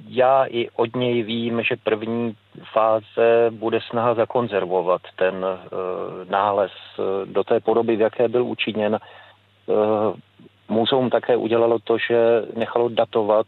já 0.07 0.45
i 0.45 0.69
od 0.69 0.95
něj 0.95 1.23
vím, 1.23 1.63
že 1.63 1.75
první 1.83 2.35
fáze 2.73 3.49
bude 3.49 3.79
snaha 3.89 4.13
zakonzervovat 4.13 5.01
ten 5.15 5.45
nález 6.29 6.71
do 7.25 7.43
té 7.43 7.59
podoby, 7.59 7.95
v 7.95 8.01
jaké 8.01 8.27
byl 8.27 8.45
učiněn. 8.45 8.99
Muzeum 10.67 11.09
také 11.09 11.35
udělalo 11.35 11.79
to, 11.79 11.97
že 11.97 12.41
nechalo 12.55 12.89
datovat 12.89 13.47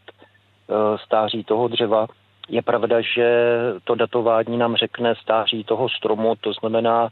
stáří 1.04 1.44
toho 1.44 1.68
dřeva. 1.68 2.06
Je 2.48 2.62
pravda, 2.62 3.00
že 3.00 3.48
to 3.84 3.94
datování 3.94 4.56
nám 4.56 4.76
řekne 4.76 5.14
stáří 5.14 5.64
toho 5.64 5.88
stromu, 5.88 6.34
to 6.40 6.52
znamená, 6.52 7.08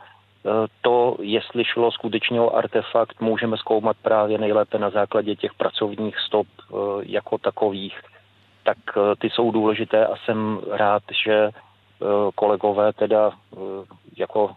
to, 0.80 1.16
jestli 1.20 1.64
šlo 1.64 1.92
skutečně 1.92 2.40
o 2.40 2.56
artefakt, 2.56 3.20
můžeme 3.20 3.56
zkoumat 3.56 3.96
právě 4.02 4.38
nejlépe 4.38 4.78
na 4.78 4.90
základě 4.90 5.36
těch 5.36 5.54
pracovních 5.54 6.18
stop 6.18 6.46
jako 7.02 7.38
takových. 7.38 8.00
Tak 8.62 8.78
ty 9.18 9.30
jsou 9.30 9.50
důležité 9.50 10.06
a 10.06 10.16
jsem 10.16 10.60
rád, 10.70 11.02
že 11.24 11.50
kolegové 12.34 12.92
teda 12.92 13.30
jako 14.16 14.50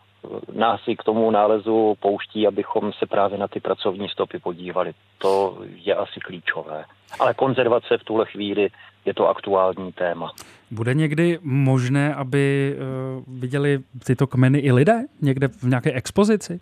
nás 0.53 0.81
i 0.87 0.95
k 0.95 1.03
tomu 1.03 1.31
nálezu 1.31 1.95
pouští, 1.99 2.47
abychom 2.47 2.93
se 2.93 3.05
právě 3.05 3.37
na 3.37 3.47
ty 3.47 3.59
pracovní 3.59 4.09
stopy 4.09 4.39
podívali. 4.39 4.93
To 5.17 5.57
je 5.85 5.95
asi 5.95 6.19
klíčové. 6.19 6.85
Ale 7.19 7.33
konzervace 7.33 7.97
v 7.97 8.03
tuhle 8.03 8.25
chvíli 8.25 8.69
je 9.05 9.13
to 9.13 9.29
aktuální 9.29 9.91
téma. 9.91 10.31
Bude 10.71 10.93
někdy 10.93 11.39
možné, 11.41 12.15
aby 12.15 12.75
eh, 12.75 12.79
viděli 13.27 13.79
tyto 14.05 14.27
kmeny 14.27 14.59
i 14.59 14.71
lidé 14.71 15.01
někde 15.21 15.47
v 15.47 15.63
nějaké 15.63 15.91
expozici? 15.91 16.59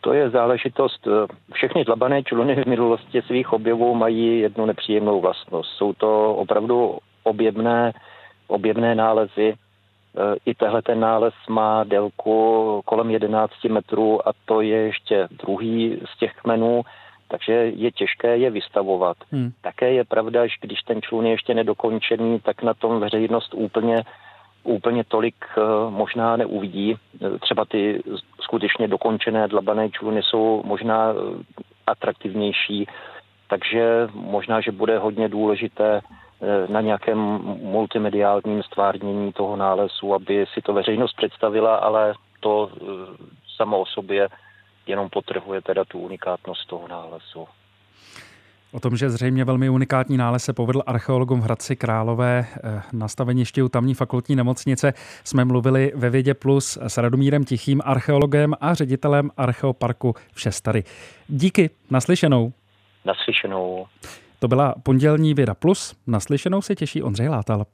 To 0.00 0.12
je 0.12 0.30
záležitost. 0.30 1.06
Eh, 1.06 1.26
všechny 1.52 1.84
dlabané 1.84 2.22
čluny 2.22 2.62
v 2.62 2.66
minulosti 2.66 3.22
svých 3.22 3.52
objevů 3.52 3.94
mají 3.94 4.40
jednu 4.40 4.66
nepříjemnou 4.66 5.20
vlastnost. 5.20 5.70
Jsou 5.76 5.92
to 5.92 6.34
opravdu 6.34 6.98
objevné, 7.22 7.92
objevné 8.46 8.94
nálezy, 8.94 9.54
I 10.46 10.54
tehle 10.54 10.82
ten 10.82 11.00
nález 11.00 11.34
má 11.48 11.84
délku 11.84 12.82
kolem 12.84 13.10
11 13.10 13.64
metrů 13.68 14.28
a 14.28 14.32
to 14.44 14.60
je 14.60 14.76
ještě 14.76 15.28
druhý 15.30 16.00
z 16.14 16.18
těch 16.18 16.32
kmenů, 16.34 16.82
takže 17.28 17.52
je 17.52 17.92
těžké 17.92 18.36
je 18.36 18.50
vystavovat. 18.50 19.16
Hmm. 19.32 19.50
Také 19.60 19.92
je 19.92 20.04
pravda, 20.04 20.46
že 20.46 20.54
když 20.60 20.80
ten 20.80 21.02
člun 21.02 21.26
je 21.26 21.32
ještě 21.32 21.54
nedokončený, 21.54 22.40
tak 22.40 22.62
na 22.62 22.74
tom 22.74 23.00
veřejnost 23.00 23.54
úplně 23.54 24.04
úplně 24.62 25.04
tolik 25.04 25.44
e, 25.56 25.60
možná 25.90 26.36
neuvidí. 26.36 26.92
E, 26.92 27.38
třeba 27.38 27.64
ty 27.64 28.02
skutečně 28.40 28.88
dokončené 28.88 29.48
dlabané 29.48 29.90
čluny 29.90 30.22
jsou 30.22 30.62
možná 30.66 31.14
atraktivnější, 31.86 32.86
takže 33.48 34.08
možná, 34.14 34.60
že 34.60 34.72
bude 34.72 34.98
hodně 34.98 35.28
důležité 35.28 36.00
na 36.68 36.80
nějakém 36.80 37.18
multimediálním 37.62 38.62
stvárnění 38.62 39.32
toho 39.32 39.56
nálezu, 39.56 40.14
aby 40.14 40.46
si 40.54 40.62
to 40.62 40.72
veřejnost 40.72 41.16
představila, 41.16 41.76
ale 41.76 42.14
to 42.40 42.70
eh, 42.72 42.84
samo 43.56 43.80
o 43.80 43.86
sobě 43.86 44.28
jenom 44.86 45.08
potrhuje 45.10 45.62
teda 45.62 45.84
tu 45.84 45.98
unikátnost 45.98 46.68
toho 46.68 46.88
nálezu. 46.88 47.48
O 48.72 48.80
tom, 48.80 48.96
že 48.96 49.10
zřejmě 49.10 49.44
velmi 49.44 49.68
unikátní 49.70 50.16
nález 50.16 50.44
se 50.44 50.52
povedl 50.52 50.82
archeologům 50.86 51.40
v 51.40 51.44
Hradci 51.44 51.76
Králové 51.76 52.46
eh, 52.46 52.82
na 52.92 53.08
staveništi 53.08 53.62
u 53.62 53.68
tamní 53.68 53.94
fakultní 53.94 54.36
nemocnice, 54.36 54.92
jsme 55.24 55.44
mluvili 55.44 55.92
ve 55.94 56.10
Vědě 56.10 56.34
Plus 56.34 56.78
s 56.80 56.98
Radomírem 56.98 57.44
Tichým, 57.44 57.80
archeologem 57.84 58.54
a 58.60 58.74
ředitelem 58.74 59.30
Archeoparku 59.36 60.14
v 60.32 60.40
Šestary. 60.40 60.84
Díky, 61.28 61.70
naslyšenou. 61.90 62.52
Naslyšenou. 63.04 63.86
To 64.42 64.48
byla 64.48 64.74
pondělní 64.82 65.34
Věda 65.34 65.54
Plus. 65.54 65.94
Naslyšenou 66.06 66.62
se 66.62 66.74
těší 66.74 67.02
Ondřej 67.02 67.28
Látal. 67.28 67.66